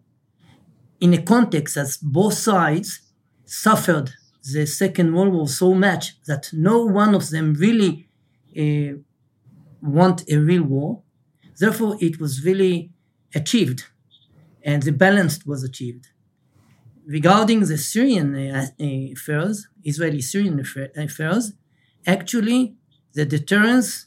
in 1.01 1.15
a 1.15 1.23
context 1.23 1.77
that 1.77 1.97
both 2.03 2.35
sides 2.35 3.01
suffered 3.45 4.11
the 4.53 4.67
Second 4.67 5.15
World 5.15 5.33
War 5.33 5.49
so 5.49 5.75
much 5.75 6.21
that 6.25 6.51
no 6.53 6.85
one 6.85 7.15
of 7.15 7.31
them 7.31 7.55
really 7.55 8.09
uh, 8.59 8.99
want 9.81 10.29
a 10.31 10.37
real 10.37 10.65
war. 10.65 11.03
Therefore, 11.59 11.97
it 12.01 12.21
was 12.21 12.45
really 12.45 12.91
achieved, 13.35 13.85
and 14.63 14.83
the 14.83 14.93
balance 14.93 15.45
was 15.45 15.63
achieved. 15.63 16.09
Regarding 17.07 17.61
the 17.61 17.79
Syrian 17.79 18.35
uh, 18.37 18.67
uh 18.81 19.13
affairs, 19.13 19.69
Israeli-Syrian 19.85 20.61
affairs, 20.97 21.53
actually, 22.07 22.75
the 23.15 23.25
deterrence 23.25 24.07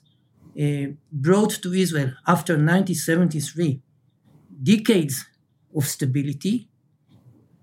uh, 0.59 0.87
brought 1.11 1.51
to 1.63 1.73
Israel 1.73 2.11
after 2.27 2.53
1973 2.53 3.81
decades 4.63 5.25
of 5.75 5.87
stability 5.87 6.69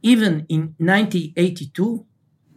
even 0.02 0.46
in 0.48 0.74
1982, 0.78 2.06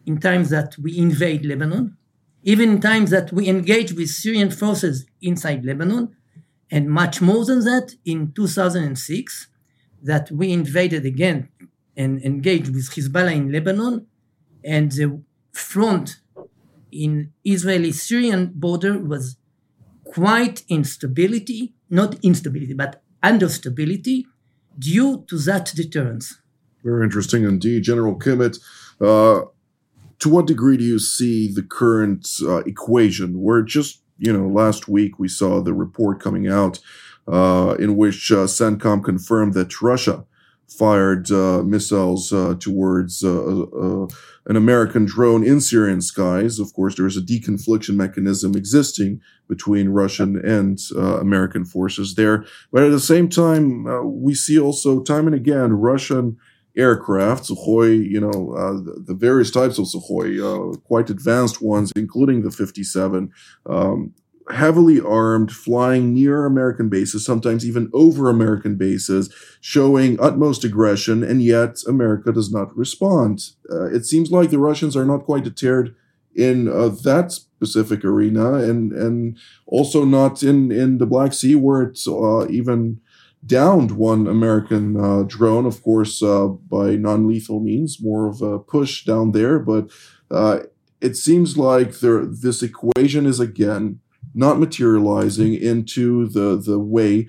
in 0.06 0.20
times 0.20 0.50
that 0.50 0.78
we 0.78 0.98
invade 0.98 1.46
Lebanon, 1.46 1.98
even 2.44 2.70
in 2.70 2.82
times 2.82 3.10
that 3.12 3.32
we 3.32 3.48
engage 3.48 3.94
with 3.94 4.10
Syrian 4.10 4.52
forces 4.52 5.06
inside 5.22 5.66
Lebanon, 5.66 6.16
and 6.72 6.90
much 6.90 7.22
more 7.22 7.46
than 7.46 7.60
that 7.66 7.96
in 8.06 8.32
2006, 8.32 9.48
that 10.02 10.32
we 10.32 10.52
invaded 10.52 11.06
again 11.06 11.50
and 11.96 12.24
engaged 12.24 12.74
with 12.74 12.90
Hezbollah 12.90 13.36
in 13.36 13.52
Lebanon, 13.52 14.08
and 14.64 14.92
the 14.92 15.22
front 15.52 16.18
in 16.92 17.32
Israeli-Syrian 17.44 18.54
border 18.56 18.98
was 18.98 19.38
quite 20.04 20.64
instability, 20.68 21.74
not 21.90 22.16
instability, 22.24 22.74
but 22.74 23.02
under 23.22 23.50
stability 23.50 24.26
due 24.78 25.24
to 25.30 25.38
that 25.40 25.72
deterrence. 25.76 26.38
Very 26.84 27.04
interesting 27.04 27.44
indeed. 27.44 27.84
General 27.84 28.18
Kimmitt, 28.18 28.60
uh, 29.00 29.46
to 30.20 30.30
what 30.30 30.48
degree 30.48 30.78
do 30.78 30.84
you 30.84 31.00
see 31.00 31.52
the 31.52 31.64
current 31.64 32.28
uh, 32.44 32.58
equation 32.64 33.42
where 33.42 33.62
just, 33.62 34.01
you 34.22 34.32
know, 34.32 34.48
last 34.48 34.88
week 34.88 35.18
we 35.18 35.28
saw 35.28 35.62
the 35.62 35.74
report 35.74 36.22
coming 36.22 36.48
out 36.48 36.80
uh, 37.28 37.76
in 37.80 37.98
which 37.98 38.32
uh, 38.32 38.46
CENTCOM 38.46 39.04
confirmed 39.04 39.56
that 39.56 39.82
Russia 39.82 40.26
fired 40.68 41.32
uh, 41.32 41.64
missiles 41.64 42.32
uh, 42.32 42.56
towards 42.60 43.24
an 43.24 44.56
American 44.56 45.06
drone 45.06 45.44
in 45.44 45.60
Syrian 45.60 46.02
skies. 46.02 46.60
Of 46.60 46.74
course, 46.74 46.96
there 46.96 47.08
is 47.08 47.18
a 47.18 47.22
deconfliction 47.22 47.96
mechanism 47.96 48.56
existing 48.56 49.22
between 49.50 49.90
Russian 49.90 50.38
and 50.46 50.80
American 50.96 51.66
forces 51.66 52.16
there. 52.16 52.46
But 52.72 52.84
at 52.84 52.92
the 52.92 53.00
same 53.00 53.28
time, 53.28 53.86
we 54.22 54.34
see 54.34 54.58
also 54.58 55.02
time 55.02 55.28
and 55.28 55.36
again 55.36 55.74
Russian 55.74 56.38
aircraft, 56.78 57.46
Sukhoi, 57.46 58.08
you 58.10 58.20
know, 58.20 58.54
uh, 58.54 58.74
the, 58.74 59.04
the, 59.08 59.14
various 59.14 59.52
types 59.52 59.78
of 59.78 59.86
Sukhoi, 59.86 60.40
uh, 60.40 60.78
quite 60.80 61.10
advanced 61.10 61.62
ones, 61.62 61.92
including 61.96 62.44
the 62.44 62.52
57, 62.52 63.32
um, 63.66 64.14
heavily 64.50 65.00
armed, 65.00 65.52
flying 65.52 66.14
near 66.14 66.46
American 66.46 66.90
bases, 66.90 67.26
sometimes 67.26 67.66
even 67.66 67.90
over 67.94 68.30
American 68.30 68.76
bases, 68.76 69.34
showing 69.60 70.20
utmost 70.20 70.64
aggression, 70.64 71.24
and 71.24 71.42
yet 71.44 71.78
America 71.88 72.32
does 72.32 72.52
not 72.52 72.76
respond. 72.76 73.50
Uh, 73.70 73.86
it 73.86 74.06
seems 74.06 74.32
like 74.32 74.50
the 74.50 74.60
Russians 74.60 74.96
are 74.96 75.06
not 75.06 75.26
quite 75.26 75.44
deterred 75.44 75.96
in 76.34 76.68
uh, 76.70 76.88
that 77.04 77.32
specific 77.32 78.06
arena, 78.06 78.54
and 78.56 78.94
and 78.94 79.38
also 79.66 80.06
not 80.06 80.42
in 80.44 80.72
in 80.72 80.98
the 80.98 81.06
Black 81.06 81.34
Sea, 81.34 81.56
where 81.56 81.82
it's 81.82 82.08
uh, 82.08 82.48
even 82.50 83.02
downed 83.46 83.92
one 83.92 84.28
American 84.28 84.98
uh, 84.98 85.24
drone, 85.24 85.66
of 85.66 85.82
course, 85.84 86.22
uh, 86.22 86.48
by 86.48 86.96
non 86.96 87.28
lethal 87.28 87.60
means, 87.60 88.02
more 88.02 88.28
of 88.28 88.42
a 88.42 88.60
push 88.60 89.04
down 89.06 89.32
there. 89.32 89.60
But 89.60 89.90
uh, 90.30 90.60
it 91.00 91.16
seems 91.16 91.58
like 91.58 92.00
there, 92.00 92.26
this 92.26 92.62
equation 92.62 93.26
is 93.26 93.40
again 93.40 94.00
not 94.34 94.60
materializing 94.60 95.54
into 95.54 96.28
the, 96.28 96.56
the 96.58 96.80
way 96.80 97.28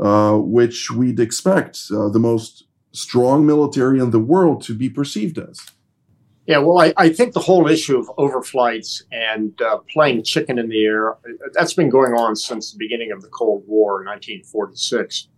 uh, 0.00 0.36
which 0.36 0.90
we'd 0.90 1.20
expect 1.20 1.80
uh, 1.92 2.08
the 2.08 2.20
most 2.20 2.64
strong 2.92 3.44
military 3.44 3.98
in 3.98 4.10
the 4.10 4.18
world 4.18 4.62
to 4.62 4.74
be 4.74 4.88
perceived 4.88 5.38
as. 5.38 5.60
Yeah, 6.46 6.58
well, 6.58 6.78
I, 6.78 6.94
I 6.96 7.10
think 7.10 7.34
the 7.34 7.40
whole 7.40 7.68
issue 7.68 7.98
of 7.98 8.06
overflights 8.16 9.02
and 9.12 9.60
uh, 9.60 9.78
playing 9.92 10.24
chicken 10.24 10.58
in 10.58 10.70
the 10.70 10.82
air, 10.82 11.18
that's 11.52 11.74
been 11.74 11.90
going 11.90 12.14
on 12.14 12.36
since 12.36 12.72
the 12.72 12.78
beginning 12.78 13.12
of 13.12 13.20
the 13.20 13.28
Cold 13.28 13.64
War 13.66 14.00
in 14.00 14.06
1946. 14.06 15.28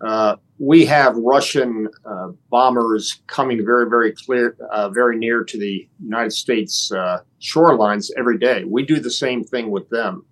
Uh, 0.00 0.36
we 0.58 0.84
have 0.86 1.16
Russian 1.16 1.88
uh, 2.04 2.28
bombers 2.50 3.22
coming 3.26 3.64
very, 3.64 3.88
very 3.88 4.12
clear, 4.12 4.56
uh, 4.70 4.88
very 4.88 5.18
near 5.18 5.44
to 5.44 5.58
the 5.58 5.88
United 6.02 6.32
States 6.32 6.90
uh, 6.92 7.18
shorelines 7.40 8.10
every 8.16 8.38
day. 8.38 8.64
We 8.64 8.84
do 8.84 8.98
the 9.00 9.10
same 9.10 9.44
thing 9.44 9.70
with 9.70 9.88
them. 9.90 10.24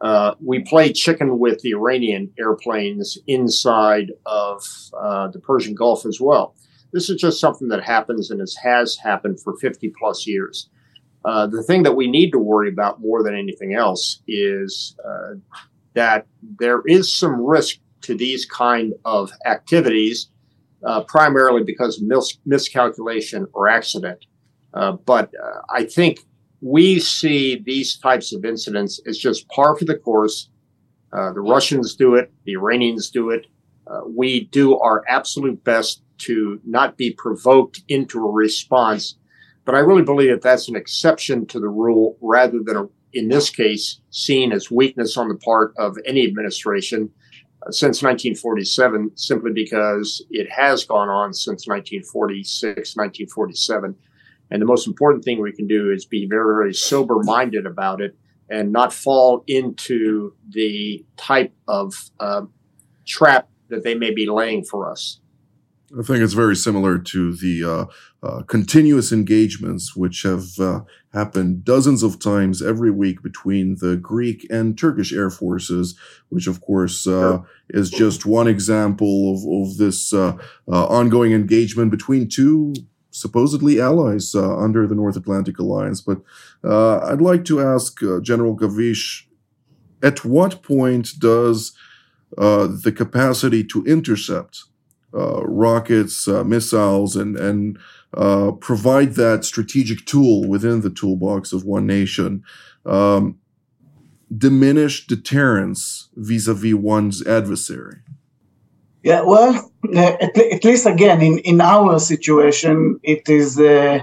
Uh, 0.00 0.34
we 0.44 0.60
play 0.60 0.92
chicken 0.92 1.38
with 1.38 1.60
the 1.62 1.70
Iranian 1.70 2.30
airplanes 2.38 3.16
inside 3.26 4.12
of 4.26 4.62
the 4.92 5.40
Persian 5.42 5.74
Gulf 5.74 6.04
as 6.04 6.20
well. 6.20 6.54
This 6.92 7.08
is 7.10 7.20
just 7.20 7.40
something 7.40 7.68
that 7.68 7.82
happens 7.82 8.30
and 8.30 8.40
has 8.62 8.96
happened 8.96 9.40
for 9.40 9.56
50 9.56 9.92
plus 9.98 10.26
years. 10.26 10.68
the 11.24 11.64
thing 11.66 11.82
that 11.84 11.96
we 11.96 12.08
need 12.08 12.30
to 12.32 12.38
worry 12.38 12.68
about 12.68 13.00
more 13.00 13.22
than 13.22 13.34
anything 13.34 13.74
else 13.74 14.20
is 14.28 14.96
that 15.94 16.26
there 16.60 16.82
is 16.86 17.12
some 17.18 17.40
risk 17.40 17.78
to 18.02 18.14
these 18.14 18.44
kind 18.46 18.92
of 19.04 19.30
activities, 19.46 20.28
uh, 20.84 21.02
primarily 21.04 21.62
because 21.64 22.00
of 22.00 22.06
mis- 22.06 22.38
miscalculation 22.44 23.46
or 23.52 23.68
accident. 23.68 24.24
Uh, 24.74 24.92
but 24.92 25.32
uh, 25.42 25.60
I 25.70 25.84
think 25.84 26.20
we 26.60 26.98
see 27.00 27.62
these 27.64 27.98
types 27.98 28.32
of 28.32 28.44
incidents 28.44 29.00
as 29.06 29.18
just 29.18 29.48
par 29.48 29.76
for 29.76 29.84
the 29.84 29.96
course. 29.96 30.50
Uh, 31.12 31.32
the 31.32 31.40
Russians 31.40 31.94
do 31.94 32.14
it, 32.14 32.32
the 32.44 32.52
Iranians 32.52 33.10
do 33.10 33.30
it. 33.30 33.46
Uh, 33.86 34.00
we 34.06 34.46
do 34.46 34.78
our 34.78 35.04
absolute 35.08 35.62
best 35.64 36.02
to 36.18 36.60
not 36.64 36.96
be 36.96 37.12
provoked 37.12 37.82
into 37.88 38.18
a 38.26 38.30
response. 38.30 39.16
But 39.64 39.74
I 39.74 39.80
really 39.80 40.02
believe 40.02 40.30
that 40.30 40.42
that's 40.42 40.68
an 40.68 40.76
exception 40.76 41.46
to 41.46 41.60
the 41.60 41.68
rule 41.68 42.16
rather 42.20 42.60
than, 42.64 42.76
a, 42.76 42.84
in 43.12 43.28
this 43.28 43.50
case, 43.50 44.00
seen 44.10 44.52
as 44.52 44.70
weakness 44.70 45.16
on 45.16 45.28
the 45.28 45.36
part 45.36 45.72
of 45.76 45.96
any 46.06 46.24
administration 46.24 47.10
since 47.70 48.02
1947 48.02 49.10
simply 49.14 49.52
because 49.52 50.24
it 50.30 50.50
has 50.50 50.84
gone 50.84 51.08
on 51.08 51.32
since 51.32 51.66
1946, 51.66 52.96
1947. 52.96 53.94
And 54.50 54.62
the 54.62 54.66
most 54.66 54.86
important 54.86 55.24
thing 55.24 55.40
we 55.40 55.52
can 55.52 55.66
do 55.66 55.90
is 55.90 56.04
be 56.04 56.26
very, 56.26 56.54
very 56.54 56.74
sober 56.74 57.18
minded 57.22 57.66
about 57.66 58.00
it 58.00 58.16
and 58.48 58.72
not 58.72 58.92
fall 58.92 59.42
into 59.48 60.32
the 60.50 61.04
type 61.16 61.52
of 61.66 61.94
uh, 62.20 62.42
trap 63.06 63.48
that 63.68 63.82
they 63.82 63.94
may 63.94 64.12
be 64.12 64.26
laying 64.26 64.64
for 64.64 64.90
us. 64.90 65.20
I 65.98 66.02
think 66.02 66.20
it's 66.20 66.32
very 66.32 66.56
similar 66.56 66.98
to 66.98 67.34
the 67.36 67.64
uh, 67.64 68.26
uh, 68.26 68.42
continuous 68.42 69.12
engagements 69.12 69.94
which 69.94 70.22
have 70.22 70.44
uh, 71.16 71.18
happened 71.18 71.64
dozens 71.64 72.02
of 72.02 72.18
times 72.18 72.62
every 72.62 72.90
week 72.90 73.22
between 73.22 73.76
the 73.80 73.96
Greek 73.96 74.46
and 74.50 74.78
Turkish 74.78 75.12
air 75.12 75.30
forces, 75.30 75.98
which 76.28 76.46
of 76.46 76.60
course 76.60 77.06
uh, 77.06 77.38
is 77.70 77.90
just 77.90 78.26
one 78.26 78.46
example 78.46 79.34
of, 79.34 79.70
of 79.70 79.76
this 79.78 80.12
uh, 80.12 80.36
uh, 80.70 80.86
ongoing 80.86 81.32
engagement 81.32 81.90
between 81.90 82.28
two 82.28 82.74
supposedly 83.10 83.80
allies 83.80 84.34
under 84.34 84.86
the 84.86 84.94
North 84.94 85.16
Atlantic 85.16 85.58
Alliance. 85.58 86.02
But 86.02 86.20
I'd 86.62 87.20
like 87.22 87.44
to 87.46 87.60
ask 87.60 87.98
General 88.22 88.54
Gavish, 88.54 89.26
at 90.02 90.24
what 90.24 90.62
point 90.62 91.18
does 91.18 91.72
the 92.36 92.92
capacity 92.94 93.64
to 93.64 93.84
intercept 93.86 94.64
uh, 94.64 94.75
rockets, 95.44 96.28
uh, 96.28 96.44
missiles, 96.44 97.16
and 97.16 97.36
and 97.36 97.78
uh, 98.14 98.52
provide 98.52 99.14
that 99.14 99.44
strategic 99.44 100.06
tool 100.06 100.48
within 100.48 100.80
the 100.80 100.90
toolbox 100.90 101.52
of 101.52 101.64
one 101.64 101.86
nation. 101.86 102.42
Um, 102.84 103.38
diminish 104.36 105.06
deterrence 105.06 106.08
vis-a-vis 106.16 106.74
one's 106.74 107.26
adversary. 107.26 107.98
Yeah, 109.02 109.22
well, 109.22 109.70
at, 109.94 110.36
at, 110.36 110.64
least 110.64 110.86
again 110.86 111.22
in, 111.22 111.38
in 111.38 111.60
our 111.60 111.98
situation, 111.98 112.98
it 113.02 113.28
is 113.28 113.58
uh, 113.58 114.00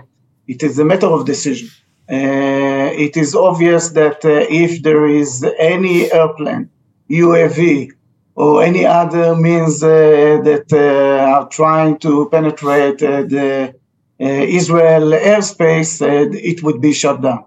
it 0.47 0.63
is 0.63 0.80
a 0.80 0.86
matter 0.86 1.08
of 1.08 1.26
decision. 1.26 1.69
Uh, 2.10 2.91
it 2.93 3.15
is 3.15 3.34
obvious 3.34 3.89
that 3.89 4.23
uh, 4.26 4.45
if 4.49 4.84
there 4.84 5.06
is 5.08 5.45
any 5.58 6.12
airplane, 6.12 6.69
UAV, 7.10 7.91
or 8.36 8.63
any 8.63 8.86
other 8.86 9.36
means 9.36 9.84
uh, 9.84 10.41
that 10.43 10.72
uh, 10.74 11.24
are 11.24 11.48
trying 11.50 11.98
to 12.00 12.30
penetrate 12.30 13.02
uh, 13.04 13.22
the 13.24 13.76
Israel 14.19 15.12
airspace, 15.12 16.02
it 16.02 16.63
would 16.63 16.80
be 16.80 16.93
shut 16.93 17.22
down. 17.22 17.43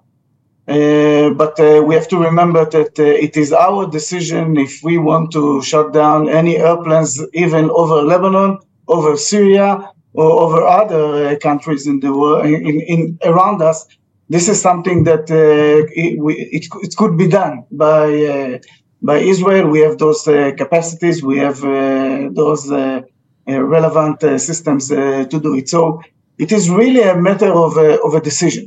Uh, 0.69 1.31
but 1.31 1.59
uh, 1.61 1.81
we 1.87 1.95
have 1.95 2.09
to 2.09 2.19
remember 2.19 2.69
that 2.69 2.99
uh, 2.99 3.05
it 3.05 3.37
is 3.37 3.53
our 3.53 3.89
decision 3.89 4.57
if 4.57 4.83
we 4.83 4.99
want 4.99 5.31
to 5.31 5.63
shut 5.63 5.93
down 5.93 6.29
any 6.29 6.57
airplanes, 6.57 7.23
even 7.35 7.71
over 7.71 8.03
Lebanon, 8.03 8.59
over 8.89 9.17
Syria, 9.17 9.89
or 10.15 10.31
over 10.43 10.67
other 10.67 11.37
countries 11.39 11.87
in 11.87 12.01
the 12.01 12.13
world, 12.13 12.47
in, 12.47 12.81
in, 12.81 13.19
around 13.23 13.63
us. 13.63 13.87
This 14.29 14.49
is 14.49 14.61
something 14.61 15.05
that 15.05 15.31
it, 15.31 16.19
we, 16.19 16.35
it, 16.35 16.67
it, 16.83 16.97
could 16.97 17.17
be 17.17 17.29
done 17.29 17.65
by 17.71 18.59
by 19.07 19.19
Israel. 19.33 19.65
We 19.69 19.81
have 19.87 19.97
those 20.05 20.21
uh, 20.29 20.53
capacities, 20.63 21.17
we 21.23 21.39
have 21.47 21.59
uh, 21.65 22.29
those 22.33 22.71
uh, 22.71 23.03
relevant 23.47 24.19
systems 24.49 24.89
to 24.89 25.39
do 25.47 25.55
it. 25.61 25.69
So 25.69 26.03
it 26.45 26.51
is 26.53 26.69
really 26.69 27.03
a 27.03 27.17
matter 27.29 27.53
of 27.65 27.77
a, 27.77 27.89
of 28.07 28.13
a 28.15 28.21
decision. 28.21 28.65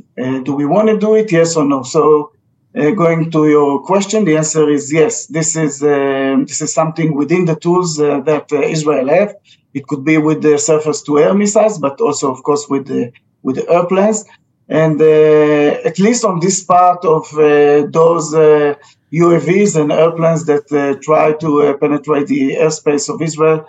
do 0.48 0.52
we 0.60 0.66
want 0.74 0.86
to 0.88 0.96
do 1.06 1.10
it? 1.20 1.30
Yes 1.30 1.50
or 1.56 1.64
no? 1.64 1.82
So 1.82 2.32
uh, 2.76 2.90
going 2.92 3.30
to 3.32 3.48
your 3.48 3.82
question, 3.82 4.24
the 4.24 4.36
answer 4.36 4.70
is 4.70 4.92
yes. 4.92 5.26
This 5.26 5.56
is 5.56 5.82
uh, 5.82 6.36
this 6.46 6.62
is 6.62 6.72
something 6.72 7.16
within 7.16 7.44
the 7.44 7.56
tools 7.56 7.98
uh, 7.98 8.20
that 8.20 8.52
Israel 8.52 9.08
have. 9.08 9.34
It 9.74 9.88
could 9.88 10.04
be 10.04 10.18
with 10.18 10.42
the 10.42 10.56
surface-to-air 10.56 11.34
missiles, 11.34 11.78
but 11.78 12.00
also, 12.00 12.30
of 12.30 12.42
course, 12.44 12.66
with 12.68 12.86
the 12.86 13.12
with 13.42 13.56
the 13.56 13.68
airplanes. 13.68 14.24
And 14.70 15.00
at 15.02 15.98
least 15.98 16.24
on 16.24 16.38
this 16.38 16.62
part 16.62 17.04
of 17.04 17.28
those 17.92 18.32
UAVs 19.12 19.80
and 19.80 19.90
airplanes 19.90 20.44
that 20.46 20.70
uh, 20.72 20.98
try 21.02 21.32
to 21.32 21.62
uh, 21.62 21.76
penetrate 21.76 22.28
the 22.28 22.56
airspace 22.56 23.12
of 23.12 23.20
Israel. 23.20 23.66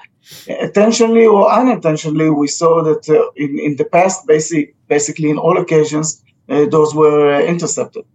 Intentionally 0.48 1.26
or 1.26 1.52
unintentionally, 1.52 2.30
we 2.30 2.48
saw 2.48 2.84
that 2.84 3.10
uh, 3.10 3.32
in, 3.36 3.60
in 3.60 3.76
the 3.76 3.86
past, 3.86 4.28
basic, 4.28 4.76
basically 4.88 5.30
in 5.30 5.38
all 5.38 5.58
occasions, 5.58 6.24
uh, 6.50 6.66
those 6.66 6.94
were 6.94 7.34
uh, 7.34 7.42
intercepted. 7.42 8.06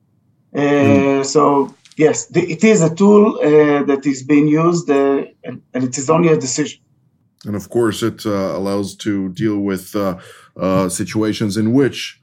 Mm. 0.55 1.25
So, 1.25 1.75
yes, 1.97 2.27
the, 2.27 2.43
it 2.49 2.63
is 2.63 2.81
a 2.83 2.95
tool 2.95 3.39
that 3.41 4.07
is 4.07 4.23
being 4.23 4.47
used, 4.47 4.89
and, 4.89 5.61
and, 5.75 5.85
it 5.85 5.99
is 5.99 6.09
only 6.09 6.29
a 6.29 6.37
decision. 6.37 6.81
And 7.45 7.57
of 7.57 7.69
course, 7.69 8.03
it 8.03 8.25
allows 8.25 8.97
to 8.97 9.29
deal 9.31 9.59
with 9.59 9.95
situations 10.91 11.57
in 11.57 11.73
which 11.73 12.19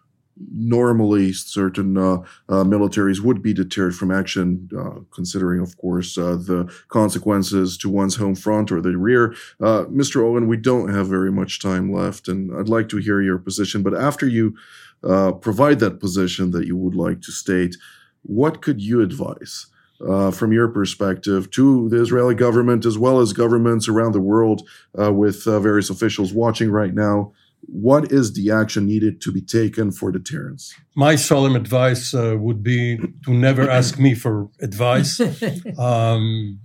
normally 0.52 1.34
certain 1.34 1.98
uh, 1.98 2.18
uh, 2.50 2.64
militaries 2.64 3.22
would 3.22 3.42
be 3.42 3.54
deterred 3.54 3.96
from 3.96 4.12
action, 4.12 4.70
uh, 4.78 5.00
considering, 5.14 5.62
of 5.62 5.78
course, 5.78 6.18
uh, 6.18 6.36
the 6.36 6.72
consequences 6.88 7.78
to 7.78 7.90
one's 7.90 8.16
home 8.16 8.36
front 8.36 8.72
or 8.72 8.82
the 8.82 8.98
rear. 8.98 9.34
Uh, 9.62 9.86
Mr. 9.86 10.24
Oren, 10.24 10.48
we 10.48 10.58
don't 10.58 10.94
have 10.94 11.08
very 11.08 11.32
much 11.32 11.60
time 11.60 11.92
left, 11.92 12.28
and 12.28 12.56
I'd 12.58 12.70
like 12.70 12.90
to 12.90 12.98
hear 12.98 13.22
your 13.22 13.38
position. 13.38 13.84
But 13.84 13.96
after 13.96 14.28
you 14.28 14.56
uh, 15.04 15.34
provide 15.34 15.80
that 15.80 16.00
position 16.00 16.52
that 16.52 16.66
you 16.66 16.78
would 16.78 16.96
like 16.96 17.22
to 17.22 17.32
state, 17.32 17.76
what 18.24 18.62
could 18.62 18.82
you 18.82 19.02
advise? 19.02 19.68
from 20.34 20.52
your 20.52 20.68
perspective, 20.68 21.50
to 21.50 21.88
the 21.88 22.02
Israeli 22.02 22.36
government 22.36 22.86
as 22.86 22.98
well 22.98 23.22
as 23.22 23.32
governments 23.32 23.88
around 23.88 24.12
the 24.12 24.20
world, 24.20 24.68
with 24.94 25.46
various 25.46 25.90
officials 25.90 26.34
watching 26.34 26.70
right 26.70 26.94
now, 26.94 27.32
what 27.68 28.12
is 28.12 28.34
the 28.34 28.52
action 28.52 28.86
needed 28.86 29.22
to 29.22 29.32
be 29.32 29.42
taken 29.42 29.92
for 29.92 30.12
deterrence? 30.12 30.74
My 30.96 31.16
solemn 31.16 31.56
advice 31.56 32.14
uh, 32.14 32.36
would 32.38 32.64
be 32.64 32.98
to 33.26 33.34
never 33.34 33.70
ask 33.70 34.00
me 34.00 34.16
for 34.16 34.50
advice. 34.62 35.22
Um, 35.80 36.60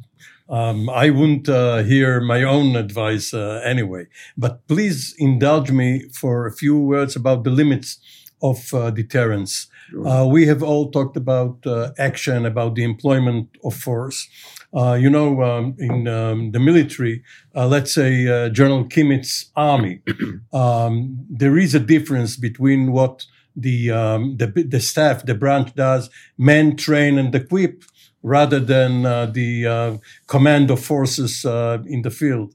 um, 0.48 0.88
I 0.88 1.10
wouldn't 1.10 1.48
uh, 1.48 1.82
hear 1.82 2.20
my 2.20 2.42
own 2.42 2.74
advice 2.74 3.34
uh, 3.34 3.60
anyway. 3.64 4.06
But 4.36 4.66
please 4.66 5.14
indulge 5.18 5.70
me 5.70 6.08
for 6.14 6.46
a 6.46 6.52
few 6.52 6.78
words 6.78 7.16
about 7.16 7.44
the 7.44 7.50
limits 7.50 7.98
of 8.42 8.72
uh, 8.72 8.90
deterrence. 8.90 9.68
Sure. 9.90 10.06
Uh, 10.06 10.24
we 10.26 10.46
have 10.46 10.62
all 10.62 10.90
talked 10.90 11.16
about 11.16 11.66
uh, 11.66 11.92
action, 11.98 12.44
about 12.44 12.74
the 12.74 12.84
employment 12.84 13.48
of 13.64 13.74
force. 13.74 14.28
Uh, 14.76 14.92
you 14.92 15.08
know, 15.08 15.42
um, 15.42 15.74
in 15.78 16.06
um, 16.06 16.52
the 16.52 16.60
military, 16.60 17.22
uh, 17.54 17.66
let's 17.66 17.92
say 17.94 18.28
uh, 18.28 18.50
General 18.50 18.84
Kimmitt's 18.84 19.50
army, 19.56 20.02
um, 20.52 21.24
there 21.30 21.56
is 21.56 21.74
a 21.74 21.80
difference 21.80 22.36
between 22.36 22.92
what 22.92 23.24
the, 23.56 23.90
um, 23.90 24.36
the, 24.36 24.46
the 24.46 24.80
staff, 24.80 25.24
the 25.24 25.34
branch 25.34 25.74
does, 25.74 26.10
men 26.36 26.76
train 26.76 27.18
and 27.18 27.34
equip, 27.34 27.82
rather 28.22 28.60
than 28.60 29.06
uh, 29.06 29.26
the 29.26 29.66
uh, 29.66 29.96
command 30.26 30.70
of 30.70 30.84
forces 30.84 31.46
uh, 31.46 31.78
in 31.86 32.02
the 32.02 32.10
field. 32.10 32.54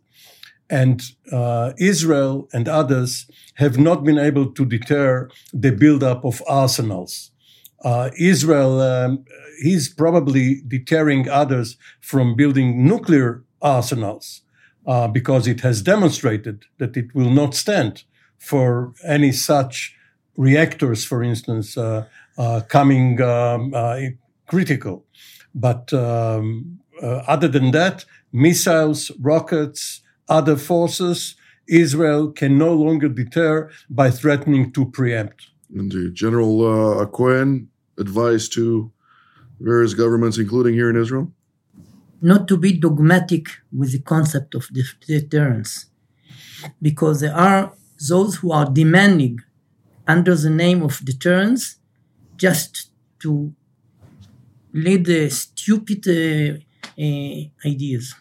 And 0.70 1.02
Israel 1.78 2.48
and 2.54 2.68
others 2.68 3.30
have 3.56 3.78
not 3.78 4.04
been 4.04 4.18
able 4.18 4.52
to 4.54 4.66
deter 4.66 5.30
the 5.52 5.72
buildup 5.72 6.26
of 6.26 6.42
arsenals. 6.48 7.32
Israel 8.18 8.82
um, 8.82 9.26
he's 9.62 9.90
probably 9.90 10.62
deterring 10.68 11.30
others 11.30 11.78
from 12.02 12.36
building 12.36 12.86
nuclear 12.86 13.44
arsenals 13.62 14.42
uh, 14.86 15.08
because 15.08 15.48
it 15.48 15.62
has 15.62 15.82
demonstrated 15.82 16.66
that 16.78 16.98
it 16.98 17.14
will 17.14 17.30
not 17.30 17.56
stand 17.56 18.04
for 18.38 18.94
any 19.06 19.32
such 19.32 19.96
reactors, 20.36 21.06
for 21.06 21.24
instance, 21.24 21.78
uh, 21.78 22.06
uh, 22.38 22.62
coming 22.68 23.22
um, 23.22 23.74
uh, 23.74 24.00
critical. 24.48 25.06
But 25.56 25.94
um, 25.94 26.80
uh, 27.02 27.24
other 27.28 27.48
than 27.48 27.72
that, 27.72 28.06
missiles, 28.32 29.12
rockets, 29.20 30.02
other 30.28 30.56
forces, 30.56 31.36
Israel 31.68 32.32
can 32.32 32.58
no 32.58 32.74
longer 32.74 33.10
deter 33.10 33.70
by 33.90 34.12
threatening 34.12 34.72
to 34.74 34.86
preempt. 34.86 35.48
Indeed. 35.74 36.16
General 36.16 37.02
uh, 37.02 37.06
Cohen 37.08 37.70
advised 37.98 38.54
to 38.54 38.92
various 39.60 39.94
governments, 39.94 40.38
including 40.38 40.74
here 40.74 40.90
in 40.90 40.96
Israel? 40.96 41.32
Not 42.22 42.48
to 42.48 42.58
be 42.58 42.74
dogmatic 42.74 43.48
with 43.72 43.92
the 43.92 44.00
concept 44.00 44.56
of 44.56 44.68
deterrence, 45.08 45.88
because 46.82 47.22
there 47.22 47.36
are 47.36 47.74
those 48.10 48.36
who 48.38 48.52
are 48.52 48.70
demanding 48.70 49.40
under 50.08 50.36
the 50.36 50.50
name 50.50 50.82
of 50.84 51.04
deterrence 51.04 51.78
just 52.38 52.90
to 53.20 53.54
lead 54.74 55.06
the 55.06 55.30
stupid 55.30 56.08
uh, 56.08 56.58
uh, 57.02 57.70
ideas. 57.70 58.16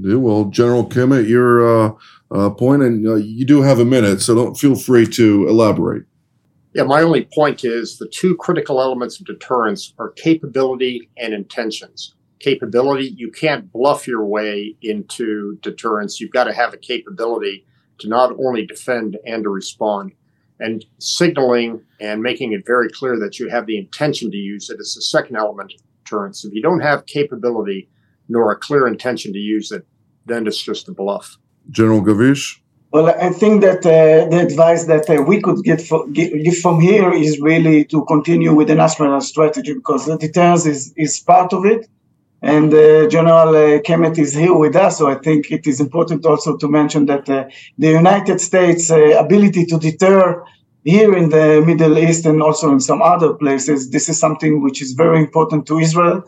Yeah, 0.00 0.16
well, 0.16 0.46
General 0.46 0.84
Kim, 0.86 1.12
at 1.12 1.26
your 1.26 1.86
uh, 1.86 1.92
uh, 2.30 2.50
point, 2.50 2.82
and 2.82 3.06
uh, 3.06 3.14
you 3.16 3.44
do 3.44 3.62
have 3.62 3.78
a 3.78 3.84
minute, 3.84 4.22
so 4.22 4.34
don't 4.34 4.54
feel 4.54 4.74
free 4.74 5.06
to 5.06 5.46
elaborate. 5.48 6.04
Yeah, 6.74 6.84
my 6.84 7.02
only 7.02 7.28
point 7.34 7.64
is 7.64 7.98
the 7.98 8.08
two 8.08 8.34
critical 8.36 8.80
elements 8.80 9.20
of 9.20 9.26
deterrence 9.26 9.92
are 9.98 10.10
capability 10.10 11.10
and 11.18 11.34
intentions. 11.34 12.14
Capability, 12.40 13.14
you 13.16 13.30
can't 13.30 13.70
bluff 13.70 14.08
your 14.08 14.24
way 14.24 14.74
into 14.80 15.58
deterrence. 15.60 16.18
You've 16.20 16.32
got 16.32 16.44
to 16.44 16.54
have 16.54 16.72
a 16.72 16.78
capability 16.78 17.66
to 17.98 18.08
not 18.08 18.32
only 18.38 18.64
defend 18.66 19.18
and 19.26 19.42
to 19.44 19.50
respond. 19.50 20.12
and 20.60 20.84
signaling 20.98 21.82
and 22.00 22.22
making 22.22 22.52
it 22.52 22.64
very 22.64 22.88
clear 22.88 23.18
that 23.18 23.38
you 23.38 23.48
have 23.48 23.66
the 23.66 23.76
intention 23.76 24.30
to 24.30 24.36
use 24.36 24.70
it 24.70 24.78
is 24.80 24.94
the 24.94 25.02
second 25.02 25.36
element 25.36 25.72
of 25.74 25.80
deterrence. 26.04 26.44
If 26.44 26.52
you 26.54 26.62
don't 26.62 26.80
have 26.80 27.04
capability 27.06 27.88
nor 28.32 28.50
a 28.50 28.56
clear 28.56 28.84
intention 28.94 29.32
to 29.32 29.38
use 29.38 29.68
it, 29.76 29.84
then 30.26 30.46
it's 30.48 30.62
just 30.70 30.88
a 30.88 30.92
bluff. 30.92 31.26
General 31.70 32.02
Gavish? 32.02 32.44
Well, 32.92 33.08
I 33.08 33.30
think 33.30 33.62
that 33.62 33.80
uh, 33.86 34.28
the 34.28 34.40
advice 34.48 34.84
that 34.84 35.08
uh, 35.08 35.22
we 35.22 35.40
could 35.40 35.64
get, 35.64 35.80
for, 35.80 36.06
get, 36.08 36.28
give 36.44 36.58
from 36.58 36.78
here 36.80 37.10
is 37.10 37.40
really 37.40 37.86
to 37.86 38.04
continue 38.04 38.52
with 38.54 38.68
the 38.68 38.74
national 38.74 39.18
strategy 39.22 39.72
because 39.72 40.04
the 40.04 40.18
deterrence 40.18 40.66
is, 40.66 40.92
is 40.96 41.18
part 41.20 41.54
of 41.54 41.64
it. 41.64 41.88
And 42.42 42.74
uh, 42.74 43.08
General 43.08 43.50
uh, 43.50 43.78
Kimmitt 43.86 44.18
is 44.18 44.34
here 44.34 44.54
with 44.54 44.74
us, 44.76 44.98
so 44.98 45.08
I 45.08 45.14
think 45.14 45.50
it 45.50 45.66
is 45.66 45.80
important 45.80 46.26
also 46.26 46.56
to 46.56 46.68
mention 46.68 47.06
that 47.06 47.30
uh, 47.30 47.44
the 47.78 47.92
United 48.02 48.40
States' 48.40 48.90
uh, 48.90 48.98
ability 49.24 49.64
to 49.66 49.78
deter 49.78 50.44
here 50.84 51.16
in 51.16 51.30
the 51.30 51.62
Middle 51.64 51.96
East 51.96 52.26
and 52.26 52.42
also 52.42 52.70
in 52.72 52.80
some 52.80 53.00
other 53.00 53.32
places, 53.32 53.90
this 53.90 54.08
is 54.08 54.18
something 54.18 54.60
which 54.60 54.82
is 54.82 54.92
very 54.92 55.18
important 55.20 55.66
to 55.66 55.78
Israel 55.78 56.24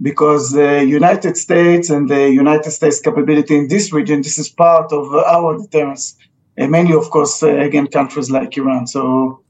because 0.00 0.52
the 0.52 0.84
United 0.84 1.36
States 1.36 1.90
and 1.90 2.08
the 2.08 2.30
United 2.30 2.70
States 2.70 3.00
capability 3.00 3.56
in 3.56 3.68
this 3.68 3.92
region, 3.92 4.22
this 4.22 4.38
is 4.38 4.48
part 4.48 4.92
of 4.92 5.12
our 5.14 5.58
deterrence, 5.58 6.16
and 6.56 6.70
mainly, 6.70 6.94
of 6.94 7.10
course, 7.10 7.42
uh, 7.42 7.48
again, 7.48 7.86
countries 7.86 8.30
like 8.30 8.56
Iran. 8.56 8.86
So 8.86 9.42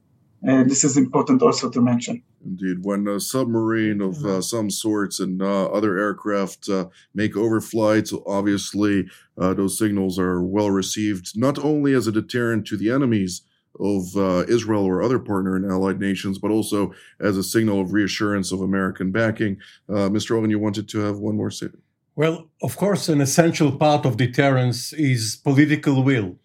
uh, 0.47 0.65
this 0.65 0.85
is 0.85 0.97
important 0.97 1.43
also 1.43 1.71
to 1.71 1.81
mention. 1.81 2.23
Indeed, 2.45 2.79
when 2.83 3.09
a 3.09 3.19
submarine 3.19 4.01
of 4.01 4.25
uh, 4.25 4.41
some 4.41 4.71
sorts 4.71 5.19
and 5.19 5.43
uh, 5.43 5.67
other 5.67 5.99
aircraft 5.99 6.69
uh, 6.69 6.87
make 7.15 7.35
overflights, 7.35 8.17
obviously 8.27 9.09
uh, 9.37 9.55
those 9.55 9.77
signals 9.77 10.19
are 10.19 10.41
well 10.41 10.71
received, 10.71 11.33
not 11.37 11.59
only 11.59 11.93
as 11.93 12.07
a 12.07 12.13
deterrent 12.13 12.67
to 12.69 12.77
the 12.77 12.91
enemies 12.91 13.43
of 13.81 14.17
uh, 14.17 14.45
Israel 14.49 14.85
or 14.85 15.03
other 15.03 15.19
partner 15.19 15.57
and 15.57 15.65
allied 15.71 16.01
nations, 16.01 16.39
but 16.39 16.51
also 16.51 16.93
as 17.21 17.37
a 17.37 17.43
signal 17.43 17.81
of 17.81 17.93
reassurance 17.93 18.53
of 18.53 18.61
American 18.61 19.11
backing. 19.11 19.59
Uh, 19.89 20.09
Mr. 20.09 20.37
Oren, 20.37 20.51
you 20.51 20.59
wanted 20.59 20.89
to 20.89 20.99
have 21.01 21.19
one 21.19 21.37
more 21.37 21.51
statement. 21.51 21.83
Well, 22.15 22.49
of 22.63 22.77
course, 22.77 23.09
an 23.09 23.21
essential 23.21 23.77
part 23.77 24.07
of 24.07 24.17
deterrence 24.17 24.93
is 24.95 25.37
political 25.37 26.03
will 26.03 26.39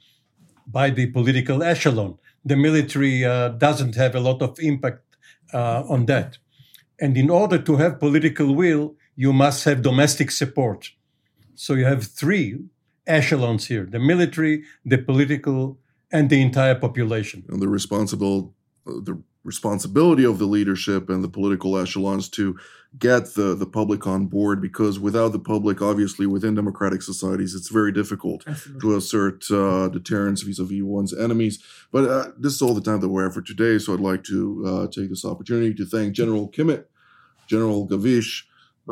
by 0.68 0.90
the 0.90 1.08
political 1.08 1.64
echelon. 1.64 2.18
The 2.44 2.58
military 2.58 3.24
uh, 3.24 3.50
doesn't 3.50 3.96
have 3.96 4.16
a 4.16 4.20
lot 4.20 4.42
of 4.42 4.60
impact 4.60 5.04
uh, 5.54 5.84
on 5.88 6.06
that. 6.08 6.38
And 7.00 7.18
in 7.18 7.30
order 7.30 7.58
to 7.58 7.78
have 7.78 8.00
political 8.00 8.54
will, 8.54 8.96
you 9.16 9.34
must 9.34 9.64
have 9.66 9.82
domestic 9.82 10.32
support. 10.32 10.92
So 11.56 11.74
you 11.74 11.86
have 11.86 12.04
three 12.04 12.60
echelons 13.08 13.68
here 13.68 13.86
the 13.86 14.00
military, 14.00 14.64
the 14.86 14.98
political, 14.98 15.80
and 16.12 16.30
the 16.30 16.42
entire 16.42 16.76
population. 16.76 17.44
And 17.50 17.62
the 17.62 17.68
responsible, 17.68 18.54
uh, 18.88 19.02
the 19.04 19.22
responsibility 19.44 20.24
of 20.24 20.38
the 20.38 20.46
leadership 20.46 21.10
and 21.10 21.24
the 21.24 21.30
political 21.30 21.78
echelons 21.78 22.30
to 22.30 22.58
get 23.00 23.34
the, 23.36 23.56
the 23.56 23.66
public 23.66 24.06
on 24.06 24.28
board 24.28 24.62
because 24.62 25.00
without 25.00 25.32
the 25.32 25.40
public, 25.40 25.82
obviously, 25.82 26.26
within 26.26 26.54
democratic 26.56 27.02
societies, 27.02 27.56
it's 27.56 27.70
very 27.70 27.92
difficult 27.92 28.44
Absolutely. 28.46 28.82
to 28.82 28.96
assert 28.98 29.52
uh, 29.52 29.88
deterrence 29.90 30.42
vis 30.42 30.60
a 30.60 30.66
vis 30.66 30.84
one's 30.84 31.18
enemies. 31.18 31.64
But 31.92 32.10
uh, 32.10 32.32
this 32.38 32.54
is 32.54 32.62
all 32.62 32.74
the 32.74 32.82
time 32.82 33.00
that 33.00 33.10
we 33.10 33.24
have 33.24 33.34
for 33.34 33.42
today. 33.42 33.78
So 33.80 33.94
I'd 33.94 34.00
like 34.00 34.24
to 34.26 34.64
uh, 34.68 34.88
take 34.88 35.10
this 35.10 35.26
opportunity 35.26 35.74
to 35.76 35.86
thank 35.86 36.14
General 36.14 36.50
Kimmitt, 36.50 36.86
General 37.48 37.88
Gavish, 37.88 38.44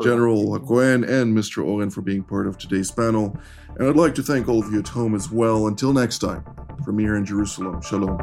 General 0.02 0.58
Cohen, 0.60 1.04
and 1.04 1.36
Mr. 1.36 1.64
Oren 1.64 1.90
for 1.90 2.00
being 2.00 2.22
part 2.22 2.46
of 2.46 2.58
today's 2.58 2.90
panel. 2.90 3.36
And 3.76 3.88
I'd 3.88 3.96
like 3.96 4.14
to 4.16 4.22
thank 4.22 4.48
all 4.48 4.60
of 4.60 4.72
you 4.72 4.78
at 4.80 4.88
home 4.88 5.14
as 5.14 5.30
well. 5.30 5.66
Until 5.66 5.92
next 5.92 6.18
time, 6.18 6.44
from 6.84 6.98
here 6.98 7.16
in 7.16 7.24
Jerusalem, 7.24 7.80
Shalom. 7.82 8.18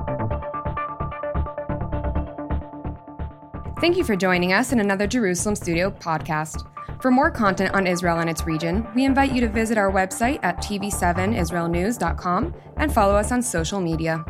Thank 3.79 3.95
you 3.95 4.03
for 4.03 4.15
joining 4.15 4.53
us 4.53 4.71
in 4.71 4.79
another 4.79 5.05
Jerusalem 5.05 5.55
Studio 5.55 5.91
podcast. 5.91 6.67
For 7.01 7.11
more 7.11 7.29
content 7.29 7.75
on 7.75 7.85
Israel 7.85 8.17
and 8.19 8.29
its 8.29 8.45
region, 8.45 8.87
we 8.95 9.05
invite 9.05 9.31
you 9.31 9.41
to 9.41 9.47
visit 9.47 9.77
our 9.77 9.91
website 9.91 10.39
at 10.41 10.57
tv7israelnews.com 10.57 12.55
and 12.77 12.91
follow 12.91 13.15
us 13.15 13.31
on 13.31 13.41
social 13.41 13.79
media. 13.79 14.25